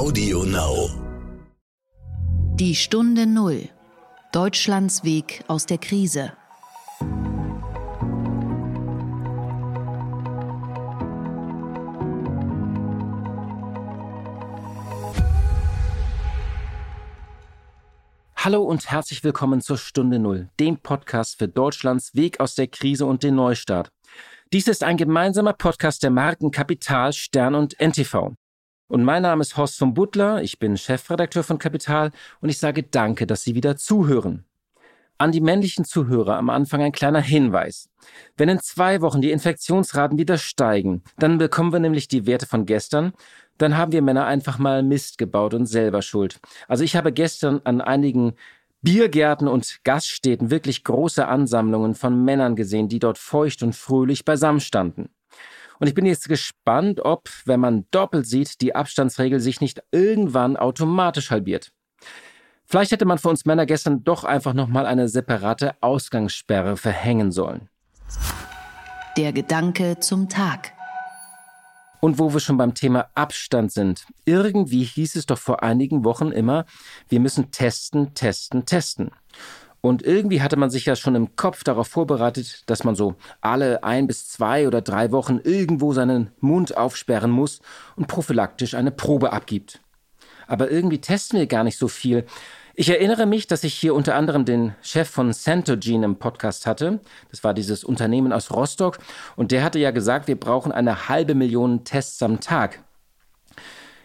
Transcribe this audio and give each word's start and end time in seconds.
Audio 0.00 0.44
Now. 0.44 0.88
Die 2.54 2.74
Stunde 2.74 3.26
Null. 3.26 3.68
Deutschlands 4.32 5.04
Weg 5.04 5.44
aus 5.46 5.66
der 5.66 5.76
Krise. 5.76 6.32
Hallo 18.36 18.62
und 18.62 18.90
herzlich 18.90 19.22
willkommen 19.22 19.60
zur 19.60 19.76
Stunde 19.76 20.18
Null, 20.18 20.48
dem 20.58 20.78
Podcast 20.78 21.36
für 21.36 21.46
Deutschlands 21.46 22.14
Weg 22.14 22.40
aus 22.40 22.54
der 22.54 22.68
Krise 22.68 23.04
und 23.04 23.22
den 23.22 23.34
Neustart. 23.34 23.92
Dies 24.50 24.66
ist 24.66 24.82
ein 24.82 24.96
gemeinsamer 24.96 25.52
Podcast 25.52 26.02
der 26.02 26.10
Marken 26.10 26.50
Kapital, 26.50 27.12
Stern 27.12 27.54
und 27.54 27.78
NTV. 27.78 28.34
Und 28.90 29.04
mein 29.04 29.22
Name 29.22 29.42
ist 29.42 29.56
Horst 29.56 29.78
von 29.78 29.94
Butler, 29.94 30.42
ich 30.42 30.58
bin 30.58 30.76
Chefredakteur 30.76 31.44
von 31.44 31.60
Kapital 31.60 32.10
und 32.40 32.48
ich 32.48 32.58
sage 32.58 32.82
danke, 32.82 33.24
dass 33.24 33.44
Sie 33.44 33.54
wieder 33.54 33.76
zuhören. 33.76 34.44
An 35.16 35.30
die 35.30 35.40
männlichen 35.40 35.84
Zuhörer 35.84 36.36
am 36.36 36.50
Anfang 36.50 36.82
ein 36.82 36.90
kleiner 36.90 37.20
Hinweis. 37.20 37.88
Wenn 38.36 38.48
in 38.48 38.58
zwei 38.58 39.00
Wochen 39.00 39.20
die 39.20 39.30
Infektionsraten 39.30 40.18
wieder 40.18 40.38
steigen, 40.38 41.04
dann 41.20 41.38
bekommen 41.38 41.72
wir 41.72 41.78
nämlich 41.78 42.08
die 42.08 42.26
Werte 42.26 42.46
von 42.46 42.66
gestern, 42.66 43.12
dann 43.58 43.76
haben 43.76 43.92
wir 43.92 44.02
Männer 44.02 44.26
einfach 44.26 44.58
mal 44.58 44.82
Mist 44.82 45.18
gebaut 45.18 45.54
und 45.54 45.66
selber 45.66 46.02
schuld. 46.02 46.40
Also 46.66 46.82
ich 46.82 46.96
habe 46.96 47.12
gestern 47.12 47.60
an 47.62 47.80
einigen 47.80 48.32
Biergärten 48.82 49.46
und 49.46 49.84
Gaststätten 49.84 50.50
wirklich 50.50 50.82
große 50.82 51.28
Ansammlungen 51.28 51.94
von 51.94 52.24
Männern 52.24 52.56
gesehen, 52.56 52.88
die 52.88 52.98
dort 52.98 53.18
feucht 53.18 53.62
und 53.62 53.76
fröhlich 53.76 54.24
beisammen 54.24 54.60
standen. 54.60 55.10
Und 55.80 55.86
ich 55.86 55.94
bin 55.94 56.04
jetzt 56.04 56.28
gespannt, 56.28 57.00
ob, 57.00 57.30
wenn 57.46 57.58
man 57.58 57.86
doppelt 57.90 58.26
sieht, 58.26 58.60
die 58.60 58.74
Abstandsregel 58.74 59.40
sich 59.40 59.62
nicht 59.62 59.82
irgendwann 59.90 60.56
automatisch 60.56 61.30
halbiert. 61.30 61.72
Vielleicht 62.66 62.92
hätte 62.92 63.06
man 63.06 63.18
für 63.18 63.30
uns 63.30 63.46
Männer 63.46 63.66
gestern 63.66 64.04
doch 64.04 64.22
einfach 64.22 64.52
nochmal 64.52 64.86
eine 64.86 65.08
separate 65.08 65.74
Ausgangssperre 65.80 66.76
verhängen 66.76 67.32
sollen. 67.32 67.68
Der 69.16 69.32
Gedanke 69.32 69.98
zum 69.98 70.28
Tag. 70.28 70.72
Und 72.00 72.18
wo 72.18 72.32
wir 72.32 72.40
schon 72.40 72.58
beim 72.58 72.74
Thema 72.74 73.08
Abstand 73.14 73.72
sind. 73.72 74.06
Irgendwie 74.24 74.84
hieß 74.84 75.16
es 75.16 75.26
doch 75.26 75.38
vor 75.38 75.62
einigen 75.62 76.04
Wochen 76.04 76.30
immer, 76.30 76.66
wir 77.08 77.20
müssen 77.20 77.50
testen, 77.50 78.14
testen, 78.14 78.66
testen. 78.66 79.10
Und 79.80 80.02
irgendwie 80.02 80.42
hatte 80.42 80.56
man 80.56 80.70
sich 80.70 80.86
ja 80.86 80.94
schon 80.94 81.14
im 81.14 81.36
Kopf 81.36 81.64
darauf 81.64 81.88
vorbereitet, 81.88 82.64
dass 82.66 82.84
man 82.84 82.94
so 82.94 83.14
alle 83.40 83.82
ein 83.82 84.06
bis 84.06 84.28
zwei 84.28 84.66
oder 84.66 84.82
drei 84.82 85.10
Wochen 85.10 85.40
irgendwo 85.42 85.92
seinen 85.92 86.30
Mund 86.40 86.76
aufsperren 86.76 87.30
muss 87.30 87.60
und 87.96 88.06
prophylaktisch 88.06 88.74
eine 88.74 88.90
Probe 88.90 89.32
abgibt. 89.32 89.80
Aber 90.46 90.70
irgendwie 90.70 91.00
testen 91.00 91.38
wir 91.38 91.46
gar 91.46 91.64
nicht 91.64 91.78
so 91.78 91.88
viel. 91.88 92.26
Ich 92.74 92.88
erinnere 92.88 93.26
mich, 93.26 93.46
dass 93.46 93.64
ich 93.64 93.74
hier 93.74 93.94
unter 93.94 94.14
anderem 94.14 94.44
den 94.44 94.74
Chef 94.82 95.08
von 95.08 95.32
Centogene 95.32 96.04
im 96.04 96.16
Podcast 96.16 96.66
hatte. 96.66 97.00
Das 97.30 97.44
war 97.44 97.54
dieses 97.54 97.84
Unternehmen 97.84 98.32
aus 98.32 98.50
Rostock. 98.50 98.98
Und 99.36 99.52
der 99.52 99.62
hatte 99.62 99.78
ja 99.78 99.90
gesagt, 99.90 100.28
wir 100.28 100.38
brauchen 100.38 100.72
eine 100.72 101.08
halbe 101.08 101.34
Million 101.34 101.84
Tests 101.84 102.22
am 102.22 102.40
Tag. 102.40 102.82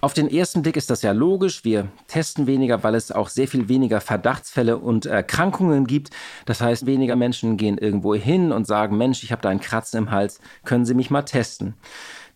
Auf 0.03 0.15
den 0.15 0.31
ersten 0.31 0.63
Blick 0.63 0.79
ist 0.79 0.89
das 0.89 1.03
ja 1.03 1.13
logisch. 1.13 1.63
Wir 1.63 1.89
testen 2.07 2.47
weniger, 2.47 2.83
weil 2.83 2.95
es 2.95 3.13
auch 3.13 3.29
sehr 3.29 3.47
viel 3.47 3.69
weniger 3.69 4.01
Verdachtsfälle 4.01 4.79
und 4.79 5.05
Erkrankungen 5.05 5.87
gibt. 5.87 6.11
Das 6.47 6.63
heißt, 6.63 6.87
weniger 6.87 7.17
Menschen 7.17 7.59
gehen 7.59 7.77
irgendwo 7.77 8.15
hin 8.15 8.51
und 8.51 8.67
sagen, 8.67 8.97
Mensch, 8.97 9.23
ich 9.23 9.31
habe 9.31 9.43
da 9.43 9.51
einen 9.51 9.61
Kratzen 9.61 9.99
im 9.99 10.11
Hals, 10.11 10.41
können 10.65 10.87
Sie 10.87 10.95
mich 10.95 11.11
mal 11.11 11.23
testen. 11.23 11.75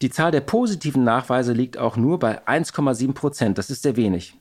Die 0.03 0.11
Zahl 0.11 0.31
der 0.31 0.43
positiven 0.43 1.05
Nachweise 1.05 1.55
liegt 1.55 1.79
auch 1.79 1.97
nur 1.97 2.19
bei 2.19 2.47
1,7 2.47 3.15
Prozent. 3.15 3.57
Das 3.57 3.71
ist 3.71 3.83
sehr 3.83 3.97
wenig. 3.97 4.37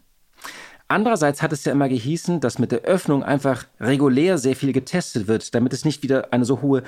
Andererseits 0.90 1.42
hat 1.42 1.54
es 1.54 1.64
ja 1.64 1.72
immer 1.72 1.88
gehießen, 1.88 2.42
dass 2.42 2.60
mit 2.60 2.74
der 2.74 2.82
Öffnung 2.82 3.24
einfach 3.24 3.66
regulär 3.80 4.38
sehr 4.38 4.56
viel 4.56 4.74
getestet 4.74 5.28
wird, 5.28 5.56
damit 5.56 5.72
es 5.72 5.86
nicht 5.86 6.04
wieder 6.04 6.34
eine 6.34 6.44
so 6.44 6.62
hohe 6.62 6.84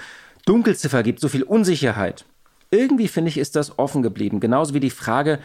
Dunkelziffer 0.46 1.04
gibt, 1.04 1.20
so 1.20 1.28
viel 1.28 1.44
Unsicherheit. 1.44 2.26
Irgendwie 2.72 3.08
finde 3.08 3.30
ich, 3.30 3.38
ist 3.38 3.56
das 3.56 3.78
offen 3.78 4.02
geblieben. 4.02 4.40
Genauso 4.40 4.74
wie 4.74 4.80
die 4.80 4.90
Frage, 4.90 5.40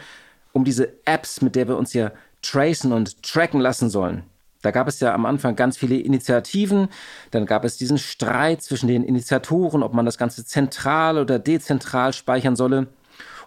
um 0.53 0.63
diese 0.63 0.93
Apps, 1.05 1.41
mit 1.41 1.55
der 1.55 1.67
wir 1.67 1.77
uns 1.77 1.93
ja 1.93 2.11
tracen 2.41 2.91
und 2.91 3.21
tracken 3.23 3.61
lassen 3.61 3.89
sollen. 3.89 4.23
Da 4.61 4.71
gab 4.71 4.87
es 4.87 4.99
ja 4.99 5.13
am 5.13 5.25
Anfang 5.25 5.55
ganz 5.55 5.77
viele 5.77 5.97
Initiativen, 5.97 6.89
dann 7.31 7.45
gab 7.45 7.65
es 7.65 7.77
diesen 7.77 7.97
Streit 7.97 8.61
zwischen 8.61 8.87
den 8.87 9.03
Initiatoren, 9.03 9.81
ob 9.81 9.93
man 9.93 10.05
das 10.05 10.19
Ganze 10.19 10.45
zentral 10.45 11.17
oder 11.17 11.39
dezentral 11.39 12.13
speichern 12.13 12.55
solle. 12.55 12.87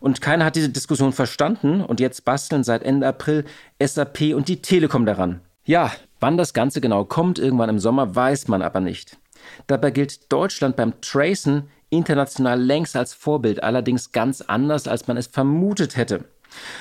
Und 0.01 0.21
keiner 0.21 0.45
hat 0.45 0.57
diese 0.57 0.71
Diskussion 0.71 1.13
verstanden 1.13 1.81
und 1.81 2.01
jetzt 2.01 2.25
basteln 2.25 2.65
seit 2.65 2.83
Ende 2.83 3.07
April 3.07 3.45
SAP 3.81 4.35
und 4.35 4.49
die 4.49 4.61
Telekom 4.61 5.07
daran. 5.07 5.41
Ja, 5.65 5.93
wann 6.21 6.37
das 6.37 6.53
Ganze 6.53 6.81
genau 6.81 7.05
kommt, 7.05 7.39
irgendwann 7.39 7.71
im 7.71 7.79
Sommer, 7.79 8.15
weiß 8.15 8.49
man 8.49 8.61
aber 8.61 8.81
nicht. 8.81 9.17
Dabei 9.67 9.91
gilt 9.91 10.33
Deutschland 10.33 10.77
beim 10.77 11.01
Tracen 11.01 11.69
international 11.91 12.61
längst 12.61 12.97
als 12.97 13.15
Vorbild, 13.15 13.63
allerdings 13.63 14.13
ganz 14.13 14.41
anders, 14.41 14.89
als 14.89 15.07
man 15.07 15.17
es 15.17 15.27
vermutet 15.29 15.97
hätte. 15.97 16.25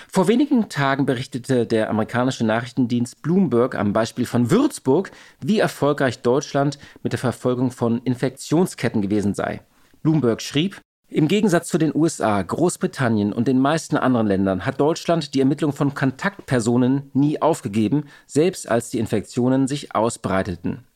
Vor 0.07 0.27
wenigen 0.27 0.69
Tagen 0.69 1.05
berichtete 1.05 1.65
der 1.65 1.89
amerikanische 1.89 2.45
Nachrichtendienst 2.45 3.21
Bloomberg 3.21 3.75
am 3.75 3.93
Beispiel 3.93 4.25
von 4.25 4.51
Würzburg, 4.51 5.11
wie 5.41 5.59
erfolgreich 5.59 6.21
Deutschland 6.21 6.77
mit 7.01 7.13
der 7.13 7.19
Verfolgung 7.19 7.71
von 7.71 8.01
Infektionsketten 8.03 9.01
gewesen 9.01 9.33
sei. 9.33 9.61
Bloomberg 10.03 10.41
schrieb, 10.41 10.79
im 11.09 11.27
Gegensatz 11.27 11.67
zu 11.67 11.77
den 11.77 11.93
USA, 11.93 12.41
Großbritannien 12.41 13.33
und 13.33 13.47
den 13.47 13.59
meisten 13.59 13.97
anderen 13.97 14.25
Ländern 14.25 14.65
hat 14.65 14.79
Deutschland 14.79 15.35
die 15.35 15.41
Ermittlung 15.41 15.71
von 15.71 15.93
Kontaktpersonen 15.93 17.11
nie 17.13 17.39
aufgegeben, 17.39 18.05
selbst 18.25 18.67
als 18.67 18.89
die 18.89 18.97
Infektionen 18.97 19.67
sich 19.67 19.93
ausbreiteten. 19.95 20.87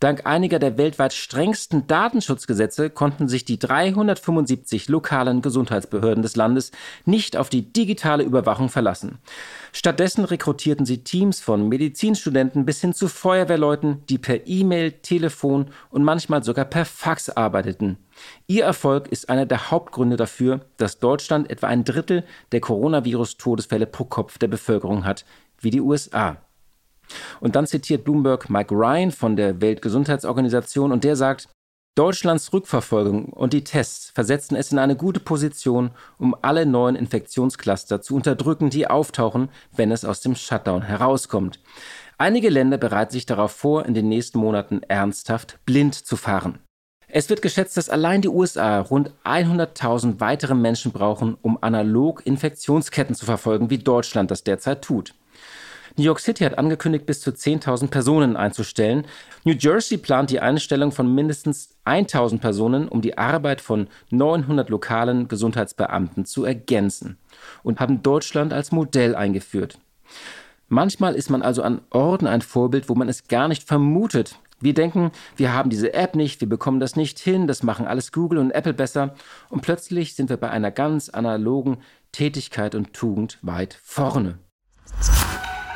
Dank 0.00 0.26
einiger 0.26 0.58
der 0.58 0.76
weltweit 0.76 1.12
strengsten 1.12 1.86
Datenschutzgesetze 1.86 2.90
konnten 2.90 3.28
sich 3.28 3.44
die 3.44 3.58
375 3.58 4.88
lokalen 4.88 5.42
Gesundheitsbehörden 5.42 6.22
des 6.22 6.36
Landes 6.36 6.72
nicht 7.04 7.36
auf 7.36 7.48
die 7.48 7.72
digitale 7.72 8.24
Überwachung 8.24 8.68
verlassen. 8.68 9.18
Stattdessen 9.72 10.24
rekrutierten 10.24 10.86
sie 10.86 11.04
Teams 11.04 11.40
von 11.40 11.68
Medizinstudenten 11.68 12.64
bis 12.64 12.80
hin 12.80 12.92
zu 12.92 13.08
Feuerwehrleuten, 13.08 14.04
die 14.08 14.18
per 14.18 14.46
E-Mail, 14.46 14.92
Telefon 14.92 15.70
und 15.90 16.04
manchmal 16.04 16.44
sogar 16.44 16.64
per 16.64 16.84
Fax 16.84 17.30
arbeiteten. 17.30 17.98
Ihr 18.46 18.64
Erfolg 18.64 19.08
ist 19.08 19.28
einer 19.28 19.46
der 19.46 19.70
Hauptgründe 19.70 20.16
dafür, 20.16 20.60
dass 20.76 20.98
Deutschland 20.98 21.50
etwa 21.50 21.66
ein 21.66 21.84
Drittel 21.84 22.24
der 22.52 22.60
Coronavirus-Todesfälle 22.60 23.86
pro 23.86 24.04
Kopf 24.04 24.38
der 24.38 24.48
Bevölkerung 24.48 25.04
hat, 25.04 25.24
wie 25.58 25.70
die 25.70 25.80
USA. 25.80 26.36
Und 27.40 27.56
dann 27.56 27.66
zitiert 27.66 28.04
Bloomberg 28.04 28.50
Mike 28.50 28.74
Ryan 28.74 29.10
von 29.10 29.36
der 29.36 29.60
Weltgesundheitsorganisation 29.60 30.92
und 30.92 31.04
der 31.04 31.16
sagt, 31.16 31.48
Deutschlands 31.96 32.52
Rückverfolgung 32.52 33.26
und 33.26 33.52
die 33.52 33.62
Tests 33.62 34.10
versetzen 34.10 34.56
es 34.56 34.72
in 34.72 34.80
eine 34.80 34.96
gute 34.96 35.20
Position, 35.20 35.92
um 36.18 36.34
alle 36.42 36.66
neuen 36.66 36.96
Infektionscluster 36.96 38.02
zu 38.02 38.16
unterdrücken, 38.16 38.68
die 38.68 38.88
auftauchen, 38.88 39.48
wenn 39.76 39.92
es 39.92 40.04
aus 40.04 40.20
dem 40.20 40.34
Shutdown 40.34 40.82
herauskommt. 40.82 41.60
Einige 42.18 42.48
Länder 42.48 42.78
bereiten 42.78 43.12
sich 43.12 43.26
darauf 43.26 43.52
vor, 43.52 43.86
in 43.86 43.94
den 43.94 44.08
nächsten 44.08 44.40
Monaten 44.40 44.82
ernsthaft 44.82 45.60
blind 45.66 45.94
zu 45.94 46.16
fahren. 46.16 46.58
Es 47.06 47.30
wird 47.30 47.42
geschätzt, 47.42 47.76
dass 47.76 47.88
allein 47.88 48.22
die 48.22 48.28
USA 48.28 48.80
rund 48.80 49.12
100.000 49.24 50.18
weitere 50.18 50.56
Menschen 50.56 50.90
brauchen, 50.90 51.36
um 51.42 51.58
analog 51.60 52.26
Infektionsketten 52.26 53.14
zu 53.14 53.24
verfolgen, 53.24 53.70
wie 53.70 53.78
Deutschland 53.78 54.32
das 54.32 54.42
derzeit 54.42 54.82
tut. 54.82 55.14
New 55.96 56.04
York 56.04 56.18
City 56.18 56.42
hat 56.42 56.58
angekündigt, 56.58 57.06
bis 57.06 57.20
zu 57.20 57.30
10.000 57.30 57.88
Personen 57.88 58.36
einzustellen. 58.36 59.06
New 59.44 59.54
Jersey 59.54 59.96
plant 59.96 60.30
die 60.30 60.40
Einstellung 60.40 60.90
von 60.90 61.14
mindestens 61.14 61.76
1.000 61.84 62.40
Personen, 62.40 62.88
um 62.88 63.00
die 63.00 63.16
Arbeit 63.16 63.60
von 63.60 63.86
900 64.10 64.70
lokalen 64.70 65.28
Gesundheitsbeamten 65.28 66.24
zu 66.24 66.44
ergänzen 66.44 67.16
und 67.62 67.78
haben 67.78 68.02
Deutschland 68.02 68.52
als 68.52 68.72
Modell 68.72 69.14
eingeführt. 69.14 69.78
Manchmal 70.68 71.14
ist 71.14 71.30
man 71.30 71.42
also 71.42 71.62
an 71.62 71.82
Orten 71.90 72.26
ein 72.26 72.42
Vorbild, 72.42 72.88
wo 72.88 72.96
man 72.96 73.08
es 73.08 73.28
gar 73.28 73.46
nicht 73.46 73.62
vermutet, 73.62 74.38
Wir 74.60 74.72
denken, 74.72 75.10
wir 75.36 75.52
haben 75.52 75.68
diese 75.68 75.92
App 75.92 76.14
nicht, 76.14 76.40
wir 76.40 76.48
bekommen 76.48 76.80
das 76.80 76.96
nicht 76.96 77.18
hin, 77.18 77.46
das 77.46 77.62
machen 77.62 77.86
alles 77.86 78.12
Google 78.12 78.38
und 78.38 78.50
Apple 78.52 78.72
besser. 78.72 79.14
Und 79.50 79.60
plötzlich 79.60 80.14
sind 80.14 80.30
wir 80.30 80.38
bei 80.38 80.48
einer 80.48 80.70
ganz 80.70 81.10
analogen 81.10 81.78
Tätigkeit 82.12 82.74
und 82.74 82.94
Tugend 82.94 83.38
weit 83.42 83.78
vorne. 83.82 84.38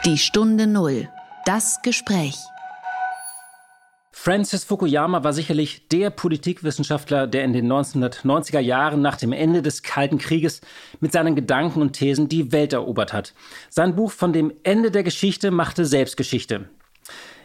Die 0.09 0.17
Stunde 0.17 0.67
Null. 0.67 1.07
Das 1.45 1.83
Gespräch. 1.83 2.39
Francis 4.11 4.65
Fukuyama 4.65 5.23
war 5.23 5.35
sicherlich 5.35 5.87
der 5.89 6.09
Politikwissenschaftler, 6.09 7.27
der 7.27 7.45
in 7.45 7.53
den 7.53 7.71
1990er 7.71 8.61
Jahren 8.61 9.03
nach 9.03 9.17
dem 9.17 9.33
Ende 9.33 9.61
des 9.61 9.83
Kalten 9.83 10.17
Krieges 10.17 10.63
mit 11.01 11.13
seinen 11.13 11.37
Gedanken 11.37 11.83
und 11.83 11.93
Thesen 11.93 12.31
die 12.31 12.53
Welt 12.53 12.73
erobert 12.73 13.13
hat. 13.13 13.35
Sein 13.69 13.97
Buch 13.97 14.11
von 14.11 14.33
dem 14.33 14.51
Ende 14.63 14.91
der 14.91 15.03
Geschichte 15.03 15.51
machte 15.51 15.85
selbst 15.85 16.17
Geschichte. 16.17 16.71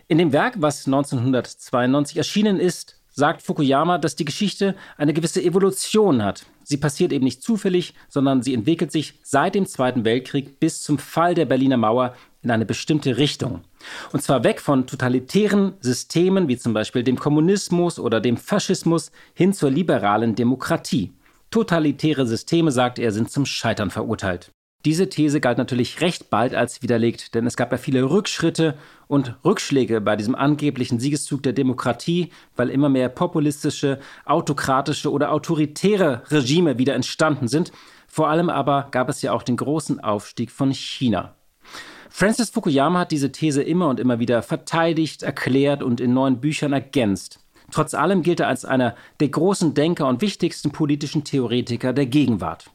In 0.08 0.18
dem 0.18 0.32
Werk, 0.32 0.54
was 0.60 0.86
1992 0.86 2.16
erschienen 2.16 2.62
ist, 2.62 2.96
sagt 3.10 3.42
Fukuyama, 3.42 3.98
dass 3.98 4.16
die 4.16 4.26
Geschichte 4.26 4.74
eine 4.96 5.14
gewisse 5.14 5.44
Evolution 5.44 6.24
hat. 6.24 6.46
Sie 6.64 6.78
passiert 6.78 7.12
eben 7.12 7.26
nicht 7.26 7.44
zufällig, 7.44 7.94
sondern 8.08 8.42
sie 8.42 8.54
entwickelt 8.54 8.94
sich 8.94 9.20
seit 9.22 9.54
dem 9.54 9.66
Zweiten 9.66 10.06
Weltkrieg 10.06 10.62
bis 10.62 10.82
zum 10.82 10.98
Fall 10.98 11.36
der 11.36 11.46
Berliner 11.46 11.76
Mauer 11.76 12.16
in 12.44 12.52
eine 12.52 12.66
bestimmte 12.66 13.18
Richtung. 13.18 13.62
Und 14.12 14.22
zwar 14.22 14.44
weg 14.44 14.62
von 14.62 14.86
totalitären 14.86 15.74
Systemen 15.80 16.48
wie 16.48 16.58
zum 16.58 16.74
Beispiel 16.74 17.04
dem 17.04 17.18
Kommunismus 17.18 18.00
oder 18.00 18.22
dem 18.22 18.38
Faschismus 18.38 19.12
hin 19.34 19.54
zur 19.54 19.72
liberalen 19.72 20.36
Demokratie. 20.36 21.14
Totalitäre 21.50 22.26
Systeme, 22.26 22.72
sagt 22.72 23.00
er, 23.00 23.12
sind 23.12 23.32
zum 23.32 23.46
Scheitern 23.46 23.92
verurteilt. 23.92 24.52
Diese 24.86 25.08
These 25.08 25.40
galt 25.40 25.58
natürlich 25.58 26.02
recht 26.02 26.30
bald 26.30 26.54
als 26.54 26.82
widerlegt, 26.82 27.36
denn 27.36 27.48
es 27.48 27.56
gab 27.56 27.72
ja 27.72 27.78
viele 27.78 28.10
Rückschritte 28.10 28.76
und 29.08 29.36
Rückschläge 29.46 30.02
bei 30.02 30.18
diesem 30.18 30.36
angeblichen 30.36 31.00
Siegeszug 31.00 31.42
der 31.42 31.54
Demokratie, 31.54 32.32
weil 32.58 32.70
immer 32.70 32.90
mehr 32.90 33.08
populistische, 33.08 34.00
autokratische 34.26 35.10
oder 35.10 35.32
autoritäre 35.32 36.24
Regime 36.30 36.80
wieder 36.80 36.96
entstanden 36.96 37.48
sind. 37.48 37.72
Vor 38.08 38.28
allem 38.28 38.50
aber 38.50 38.90
gab 38.92 39.08
es 39.08 39.22
ja 39.22 39.32
auch 39.32 39.44
den 39.44 39.56
großen 39.56 40.02
Aufstieg 40.02 40.52
von 40.52 40.74
China. 40.74 41.34
Francis 42.16 42.52
Fukuyama 42.52 43.00
hat 43.00 43.12
diese 43.12 43.32
These 43.32 43.64
immer 43.64 43.88
und 43.88 44.00
immer 44.00 44.20
wieder 44.20 44.44
verteidigt, 44.44 45.24
erklärt 45.24 45.82
und 45.82 46.00
in 46.00 46.14
neuen 46.14 46.40
Büchern 46.40 46.72
ergänzt. 46.72 47.40
Trotz 47.72 47.96
allem 47.96 48.22
gilt 48.22 48.40
er 48.40 48.50
als 48.50 48.66
einer 48.66 48.96
der 49.20 49.30
großen 49.30 49.74
Denker 49.74 50.08
und 50.08 50.22
wichtigsten 50.22 50.72
politischen 50.72 51.24
Theoretiker 51.24 51.92
der 51.92 52.06
Gegenwart. 52.06 52.70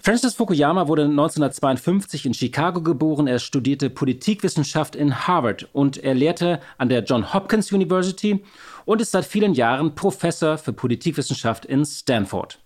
Francis 0.00 0.34
Fukuyama 0.34 0.88
wurde 0.88 1.04
1952 1.04 2.26
in 2.26 2.34
Chicago 2.34 2.82
geboren. 2.82 3.28
Er 3.28 3.38
studierte 3.38 3.90
Politikwissenschaft 3.90 4.96
in 4.96 5.28
Harvard 5.28 5.68
und 5.72 5.98
er 5.98 6.14
lehrte 6.14 6.58
an 6.78 6.88
der 6.88 7.04
John 7.04 7.32
Hopkins 7.32 7.70
University 7.70 8.44
und 8.84 9.00
ist 9.00 9.12
seit 9.12 9.24
vielen 9.24 9.54
Jahren 9.54 9.94
Professor 9.94 10.58
für 10.58 10.72
Politikwissenschaft 10.72 11.64
in 11.64 11.84
Stanford. 11.84 12.58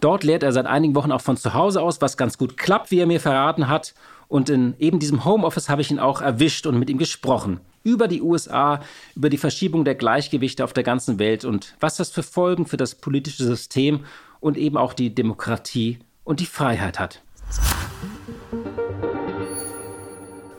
Dort 0.00 0.22
lehrt 0.22 0.44
er 0.44 0.52
seit 0.52 0.66
einigen 0.66 0.94
Wochen 0.94 1.10
auch 1.10 1.20
von 1.20 1.36
zu 1.36 1.54
Hause 1.54 1.82
aus, 1.82 2.00
was 2.00 2.16
ganz 2.16 2.38
gut 2.38 2.56
klappt, 2.56 2.92
wie 2.92 3.00
er 3.00 3.06
mir 3.06 3.20
verraten 3.20 3.66
hat. 3.66 3.94
Und 4.28 4.50
in 4.50 4.74
eben 4.78 4.98
diesem 4.98 5.24
Homeoffice 5.24 5.70
habe 5.70 5.80
ich 5.80 5.90
ihn 5.90 5.98
auch 5.98 6.20
erwischt 6.20 6.66
und 6.66 6.78
mit 6.78 6.90
ihm 6.90 6.98
gesprochen. 6.98 7.60
Über 7.82 8.08
die 8.08 8.20
USA, 8.20 8.80
über 9.14 9.30
die 9.30 9.38
Verschiebung 9.38 9.84
der 9.84 9.94
Gleichgewichte 9.94 10.64
auf 10.64 10.74
der 10.74 10.84
ganzen 10.84 11.18
Welt 11.18 11.46
und 11.46 11.74
was 11.80 11.96
das 11.96 12.10
für 12.10 12.22
Folgen 12.22 12.66
für 12.66 12.76
das 12.76 12.94
politische 12.94 13.44
System 13.44 14.04
und 14.40 14.58
eben 14.58 14.76
auch 14.76 14.92
die 14.92 15.14
Demokratie 15.14 15.98
und 16.24 16.40
die 16.40 16.46
Freiheit 16.46 16.98
hat. 16.98 17.22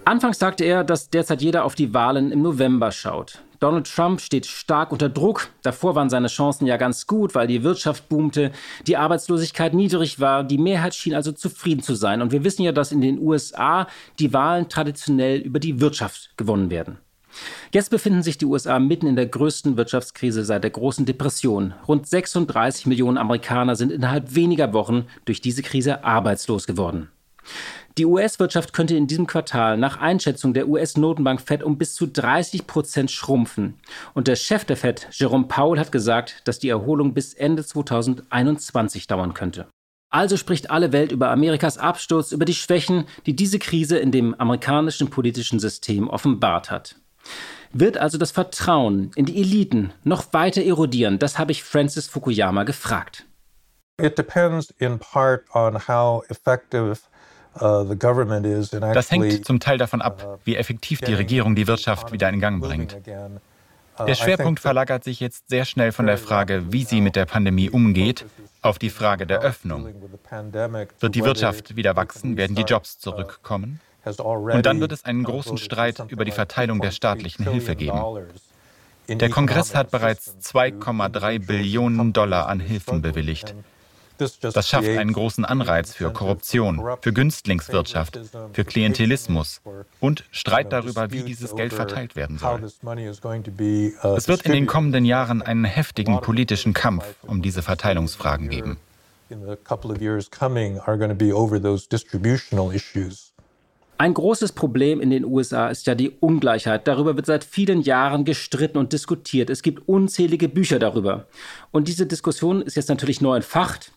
Anfangs 0.03 0.39
sagte 0.39 0.63
er, 0.63 0.83
dass 0.83 1.11
derzeit 1.11 1.43
jeder 1.43 1.63
auf 1.63 1.75
die 1.75 1.93
Wahlen 1.93 2.31
im 2.31 2.41
November 2.41 2.91
schaut. 2.91 3.43
Donald 3.59 3.93
Trump 3.93 4.21
steht 4.21 4.45
stark 4.45 4.91
unter 4.91 5.09
Druck. 5.09 5.49
Davor 5.63 5.95
waren 5.95 6.09
seine 6.09 6.27
Chancen 6.27 6.65
ja 6.65 6.77
ganz 6.77 7.07
gut, 7.07 7.35
weil 7.35 7.47
die 7.47 7.63
Wirtschaft 7.63 8.07
boomte, 8.07 8.51
die 8.87 8.97
Arbeitslosigkeit 8.97 9.73
niedrig 9.73 10.19
war, 10.19 10.43
die 10.43 10.57
Mehrheit 10.57 10.95
schien 10.95 11.13
also 11.13 11.31
zufrieden 11.31 11.83
zu 11.83 11.95
sein. 11.95 12.21
Und 12.21 12.31
wir 12.31 12.43
wissen 12.43 12.63
ja, 12.63 12.71
dass 12.71 12.91
in 12.91 13.01
den 13.01 13.19
USA 13.19 13.87
die 14.17 14.33
Wahlen 14.33 14.69
traditionell 14.69 15.39
über 15.39 15.59
die 15.59 15.81
Wirtschaft 15.81 16.37
gewonnen 16.37 16.69
werden. 16.71 16.99
Jetzt 17.71 17.89
befinden 17.89 18.23
sich 18.23 18.37
die 18.37 18.45
USA 18.45 18.79
mitten 18.79 19.07
in 19.07 19.15
der 19.15 19.27
größten 19.27 19.77
Wirtschaftskrise 19.77 20.43
seit 20.43 20.63
der 20.63 20.71
großen 20.71 21.05
Depression. 21.05 21.73
Rund 21.87 22.07
36 22.07 22.87
Millionen 22.87 23.17
Amerikaner 23.17 23.75
sind 23.75 23.91
innerhalb 23.91 24.33
weniger 24.33 24.73
Wochen 24.73 25.05
durch 25.25 25.41
diese 25.41 25.61
Krise 25.61 26.03
arbeitslos 26.03 26.65
geworden. 26.65 27.09
Die 27.99 28.05
US-Wirtschaft 28.05 28.71
könnte 28.71 28.95
in 28.95 29.07
diesem 29.07 29.27
Quartal 29.27 29.75
nach 29.75 29.97
Einschätzung 29.97 30.53
der 30.53 30.69
US-Notenbank 30.69 31.41
Fed 31.41 31.61
um 31.61 31.77
bis 31.77 31.95
zu 31.95 32.07
30 32.07 32.65
Prozent 32.65 33.11
schrumpfen. 33.11 33.73
Und 34.13 34.29
der 34.29 34.37
Chef 34.37 34.63
der 34.63 34.77
Fed, 34.77 35.09
Jerome 35.11 35.49
Powell, 35.49 35.77
hat 35.77 35.91
gesagt, 35.91 36.43
dass 36.45 36.59
die 36.59 36.69
Erholung 36.69 37.13
bis 37.13 37.33
Ende 37.33 37.65
2021 37.65 39.07
dauern 39.07 39.33
könnte. 39.33 39.67
Also 40.09 40.37
spricht 40.37 40.71
alle 40.71 40.93
Welt 40.93 41.11
über 41.11 41.29
Amerikas 41.29 41.77
Absturz, 41.77 42.31
über 42.31 42.45
die 42.45 42.53
Schwächen, 42.53 43.03
die 43.25 43.35
diese 43.35 43.59
Krise 43.59 43.97
in 43.97 44.13
dem 44.13 44.33
amerikanischen 44.33 45.09
politischen 45.09 45.59
System 45.59 46.07
offenbart 46.09 46.71
hat. 46.71 46.95
Wird 47.73 47.97
also 47.97 48.17
das 48.17 48.31
Vertrauen 48.31 49.11
in 49.17 49.25
die 49.25 49.41
Eliten 49.41 49.91
noch 50.05 50.31
weiter 50.31 50.63
erodieren? 50.63 51.19
Das 51.19 51.37
habe 51.37 51.51
ich 51.51 51.65
Francis 51.65 52.07
Fukuyama 52.07 52.63
gefragt. 52.63 53.25
It 54.01 54.17
depends 54.17 54.73
in 54.77 54.99
part 54.99 55.43
on 55.53 55.85
how 55.85 56.23
effective 56.29 57.01
das 57.59 59.11
hängt 59.11 59.45
zum 59.45 59.59
Teil 59.59 59.77
davon 59.77 60.01
ab, 60.01 60.23
uh, 60.25 60.37
wie 60.45 60.55
effektiv 60.55 61.01
die 61.01 61.13
Regierung 61.13 61.55
die 61.55 61.67
Wirtschaft 61.67 62.11
wieder 62.11 62.29
in 62.29 62.39
Gang 62.39 62.61
bringt. 62.61 62.95
Uh, 62.95 64.05
der 64.05 64.15
Schwerpunkt 64.15 64.59
verlagert 64.59 65.03
sich 65.03 65.19
jetzt 65.19 65.49
sehr 65.49 65.65
schnell 65.65 65.91
von 65.91 66.05
der 66.05 66.17
Frage, 66.17 66.71
wie 66.71 66.85
sie 66.85 67.01
mit 67.01 67.15
der 67.15 67.25
Pandemie 67.25 67.69
umgeht, 67.69 68.25
auf 68.61 68.79
die 68.79 68.89
Frage 68.89 69.25
der 69.25 69.41
Öffnung. 69.41 69.89
Wird 70.99 71.15
die 71.15 71.23
Wirtschaft 71.23 71.75
wieder 71.75 71.95
wachsen? 71.95 72.37
Werden 72.37 72.55
die 72.55 72.63
Jobs 72.63 72.99
zurückkommen? 72.99 73.79
Und 74.05 74.65
dann 74.65 74.79
wird 74.79 74.91
es 74.91 75.05
einen 75.05 75.23
großen 75.23 75.57
Streit 75.57 76.01
über 76.07 76.25
die 76.25 76.31
Verteilung 76.31 76.79
der 76.81 76.91
staatlichen 76.91 77.45
Hilfe 77.49 77.75
geben. 77.75 78.01
Der 79.07 79.29
Kongress 79.29 79.75
hat 79.75 79.91
bereits 79.91 80.35
2,3 80.41 81.45
Billionen 81.45 82.13
Dollar 82.13 82.47
an 82.47 82.59
Hilfen 82.59 83.01
bewilligt. 83.01 83.55
Das 84.19 84.67
schafft 84.67 84.87
einen 84.87 85.13
großen 85.13 85.45
Anreiz 85.45 85.93
für 85.93 86.11
Korruption, 86.11 86.81
für 87.01 87.13
Günstlingswirtschaft, 87.13 88.19
für 88.53 88.65
Klientelismus 88.65 89.61
und 89.99 90.25
Streit 90.31 90.73
darüber, 90.73 91.11
wie 91.11 91.23
dieses 91.23 91.55
Geld 91.55 91.73
verteilt 91.73 92.15
werden 92.15 92.37
soll. 92.37 92.63
Es 92.63 94.27
wird 94.27 94.41
in 94.43 94.51
den 94.51 94.67
kommenden 94.67 95.05
Jahren 95.05 95.41
einen 95.41 95.65
heftigen 95.65 96.19
politischen 96.21 96.73
Kampf 96.73 97.05
um 97.23 97.41
diese 97.41 97.61
Verteilungsfragen 97.61 98.49
geben. 98.49 98.77
Ein 104.01 104.13
großes 104.13 104.53
Problem 104.53 105.01
in 105.01 105.09
den 105.09 105.25
USA 105.25 105.67
ist 105.67 105.85
ja 105.85 105.93
die 105.93 106.09
Ungleichheit. 106.09 106.87
Darüber 106.87 107.17
wird 107.17 107.25
seit 107.25 107.43
vielen 107.43 107.81
Jahren 107.81 108.23
gestritten 108.23 108.77
und 108.77 108.93
diskutiert. 108.93 109.49
Es 109.49 109.61
gibt 109.61 109.89
unzählige 109.89 110.47
Bücher 110.47 110.79
darüber. 110.79 111.27
Und 111.71 111.89
diese 111.89 112.05
Diskussion 112.05 112.61
ist 112.61 112.77
jetzt 112.77 112.87
natürlich 112.87 113.19
neu 113.19 113.35
entfacht. 113.35 113.91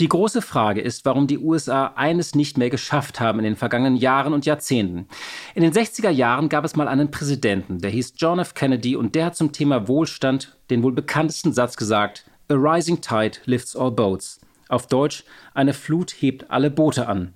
Die 0.00 0.08
große 0.08 0.42
Frage 0.42 0.80
ist, 0.80 1.04
warum 1.04 1.28
die 1.28 1.38
USA 1.38 1.92
eines 1.94 2.34
nicht 2.34 2.58
mehr 2.58 2.68
geschafft 2.68 3.20
haben 3.20 3.38
in 3.38 3.44
den 3.44 3.54
vergangenen 3.54 3.94
Jahren 3.94 4.32
und 4.32 4.44
Jahrzehnten. 4.44 5.06
In 5.54 5.62
den 5.62 5.72
60er 5.72 6.10
Jahren 6.10 6.48
gab 6.48 6.64
es 6.64 6.74
mal 6.74 6.88
einen 6.88 7.12
Präsidenten, 7.12 7.78
der 7.78 7.92
hieß 7.92 8.14
John 8.16 8.40
F. 8.40 8.54
Kennedy 8.54 8.96
und 8.96 9.14
der 9.14 9.26
hat 9.26 9.36
zum 9.36 9.52
Thema 9.52 9.86
Wohlstand 9.86 10.56
den 10.68 10.82
wohl 10.82 10.92
bekanntesten 10.92 11.52
Satz 11.52 11.76
gesagt: 11.76 12.24
A 12.48 12.54
rising 12.54 13.00
tide 13.00 13.38
lifts 13.44 13.76
all 13.76 13.92
boats. 13.92 14.40
Auf 14.68 14.88
Deutsch, 14.88 15.22
eine 15.54 15.74
Flut 15.74 16.10
hebt 16.10 16.50
alle 16.50 16.72
Boote 16.72 17.06
an. 17.06 17.34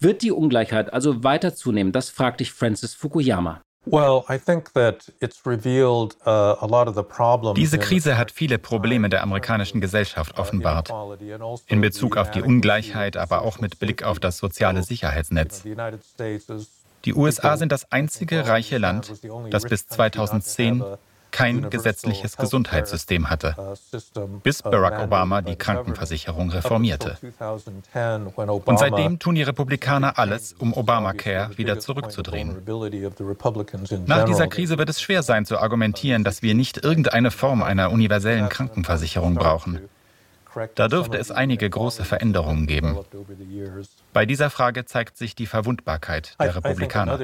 Wird 0.00 0.22
die 0.22 0.32
Ungleichheit 0.32 0.92
also 0.92 1.24
weiter 1.24 1.54
zunehmen? 1.54 1.92
Das 1.92 2.10
fragte 2.10 2.42
ich 2.42 2.52
Francis 2.52 2.94
Fukuyama. 2.94 3.62
Uh, 3.88 4.22
Diese 7.54 7.78
Krise 7.78 8.18
hat 8.18 8.32
viele 8.32 8.58
Probleme 8.58 9.08
der 9.08 9.22
amerikanischen 9.22 9.80
Gesellschaft 9.80 10.38
offenbart. 10.40 10.90
Also 10.90 11.16
In 11.68 11.80
Bezug 11.80 12.16
auf 12.16 12.32
die 12.32 12.42
Ungleichheit, 12.42 13.16
aber 13.16 13.42
auch 13.42 13.60
mit 13.60 13.78
Blick 13.78 14.02
auf 14.02 14.18
das 14.18 14.38
soziale 14.38 14.82
Sicherheitsnetz. 14.82 15.62
Die 17.04 17.14
USA 17.14 17.56
sind 17.56 17.70
das 17.70 17.92
einzige 17.92 18.48
reiche 18.48 18.78
Land, 18.78 19.12
das 19.50 19.62
bis 19.62 19.86
2010 19.86 20.82
kein 21.36 21.68
gesetzliches 21.68 22.36
Gesundheitssystem 22.38 23.28
hatte, 23.28 23.54
bis 24.42 24.62
Barack 24.62 25.04
Obama 25.04 25.42
die 25.42 25.56
Krankenversicherung 25.56 26.50
reformierte. 26.50 27.18
Und 28.64 28.78
seitdem 28.78 29.18
tun 29.18 29.34
die 29.34 29.42
Republikaner 29.42 30.18
alles, 30.18 30.54
um 30.58 30.72
Obamacare 30.72 31.58
wieder 31.58 31.78
zurückzudrehen. 31.78 32.56
Nach 34.06 34.24
dieser 34.24 34.46
Krise 34.48 34.78
wird 34.78 34.88
es 34.88 35.00
schwer 35.00 35.22
sein 35.22 35.44
zu 35.44 35.58
argumentieren, 35.58 36.24
dass 36.24 36.40
wir 36.40 36.54
nicht 36.54 36.82
irgendeine 36.82 37.30
Form 37.30 37.62
einer 37.62 37.92
universellen 37.92 38.48
Krankenversicherung 38.48 39.34
brauchen. 39.34 39.80
Da 40.74 40.88
dürfte 40.88 41.18
es 41.18 41.30
einige 41.30 41.68
große 41.68 42.04
Veränderungen 42.04 42.66
geben. 42.66 42.98
Bei 44.12 44.26
dieser 44.26 44.50
Frage 44.50 44.84
zeigt 44.84 45.16
sich 45.16 45.34
die 45.34 45.46
Verwundbarkeit 45.46 46.34
der 46.40 46.56
Republikaner. 46.56 47.18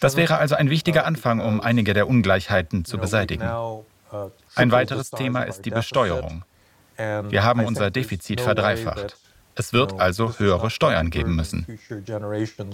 Das 0.00 0.16
wäre 0.16 0.38
also 0.38 0.54
ein 0.54 0.70
wichtiger 0.70 1.06
Anfang, 1.06 1.40
um 1.40 1.60
einige 1.60 1.94
der 1.94 2.08
Ungleichheiten 2.08 2.84
zu 2.84 2.98
beseitigen. 2.98 3.48
Ein 4.54 4.70
weiteres 4.70 5.10
Thema 5.10 5.42
ist 5.42 5.64
die 5.64 5.70
Besteuerung. 5.70 6.44
Wir 6.96 7.44
haben 7.44 7.64
unser 7.64 7.90
Defizit 7.90 8.40
verdreifacht. 8.40 9.16
Es 9.54 9.72
wird 9.74 10.00
also 10.00 10.38
höhere 10.38 10.70
Steuern 10.70 11.10
geben 11.10 11.36
müssen. 11.36 11.66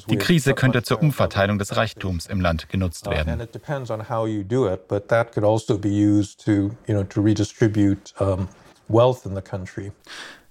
Die 0.08 0.16
Krise 0.16 0.54
könnte 0.54 0.82
zur 0.84 1.02
Umverteilung 1.02 1.58
des 1.58 1.76
Reichtums 1.76 2.26
im 2.26 2.40
Land 2.40 2.68
genutzt 2.68 3.06
werden. 3.10 3.48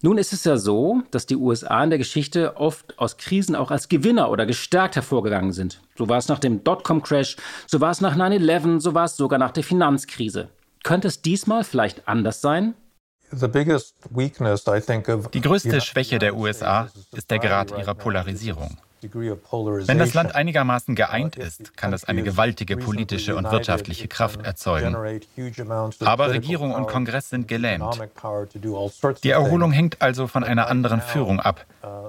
Nun 0.02 0.18
ist 0.18 0.32
es 0.32 0.44
ja 0.44 0.58
so, 0.58 1.02
dass 1.10 1.26
die 1.26 1.36
USA 1.36 1.84
in 1.84 1.90
der 1.90 1.98
Geschichte 1.98 2.56
oft 2.58 2.98
aus 3.00 3.18
Krisen 3.18 3.56
auch 3.56 3.72
als 3.72 3.90
Gewinner 3.90 4.30
oder 4.30 4.46
gestärkt 4.46 4.96
hervorgegangen 4.96 5.54
sind. 5.54 5.82
So 5.98 6.08
war 6.08 6.20
es 6.20 6.28
nach 6.28 6.40
dem 6.40 6.64
Dotcom-Crash, 6.64 7.36
so 7.66 7.82
war 7.82 7.90
es 7.90 8.00
nach 8.00 8.16
9-11, 8.16 8.80
so 8.80 8.94
war 8.94 9.06
es 9.06 9.18
sogar 9.18 9.40
nach 9.40 9.52
der 9.52 9.64
Finanzkrise. 9.64 10.50
Könnte 10.84 11.08
es 11.08 11.22
diesmal 11.22 11.64
vielleicht 11.64 12.08
anders 12.08 12.42
sein? 12.42 12.76
Die 13.32 15.42
größte 15.42 15.82
Schwäche 15.82 16.20
der 16.20 16.36
USA 16.36 16.90
ist 17.12 17.30
der 17.30 17.40
Grad 17.40 17.72
ihrer 17.72 17.96
Polarisierung. 17.96 18.78
Wenn 19.02 20.00
das 20.00 20.14
Land 20.14 20.36
einigermaßen 20.36 20.96
geeint 20.96 21.36
ist, 21.36 21.78
kann 21.78 21.94
es 21.94 22.06
eine 22.06 22.24
gewaltige 22.24 22.78
politische 22.78 23.36
und 23.36 23.50
wirtschaftliche 23.52 24.08
Kraft 24.08 24.42
erzeugen. 24.44 24.96
Aber 26.00 26.32
Regierung 26.32 26.74
und 26.74 26.88
Kongress 26.88 27.30
sind 27.30 27.48
gelähmt. 27.48 28.00
Die 29.24 29.30
Erholung 29.30 29.72
hängt 29.72 30.02
also 30.02 30.28
von 30.28 30.44
einer 30.44 30.68
anderen 30.68 31.02
Führung 31.02 31.40
ab, 31.40 31.66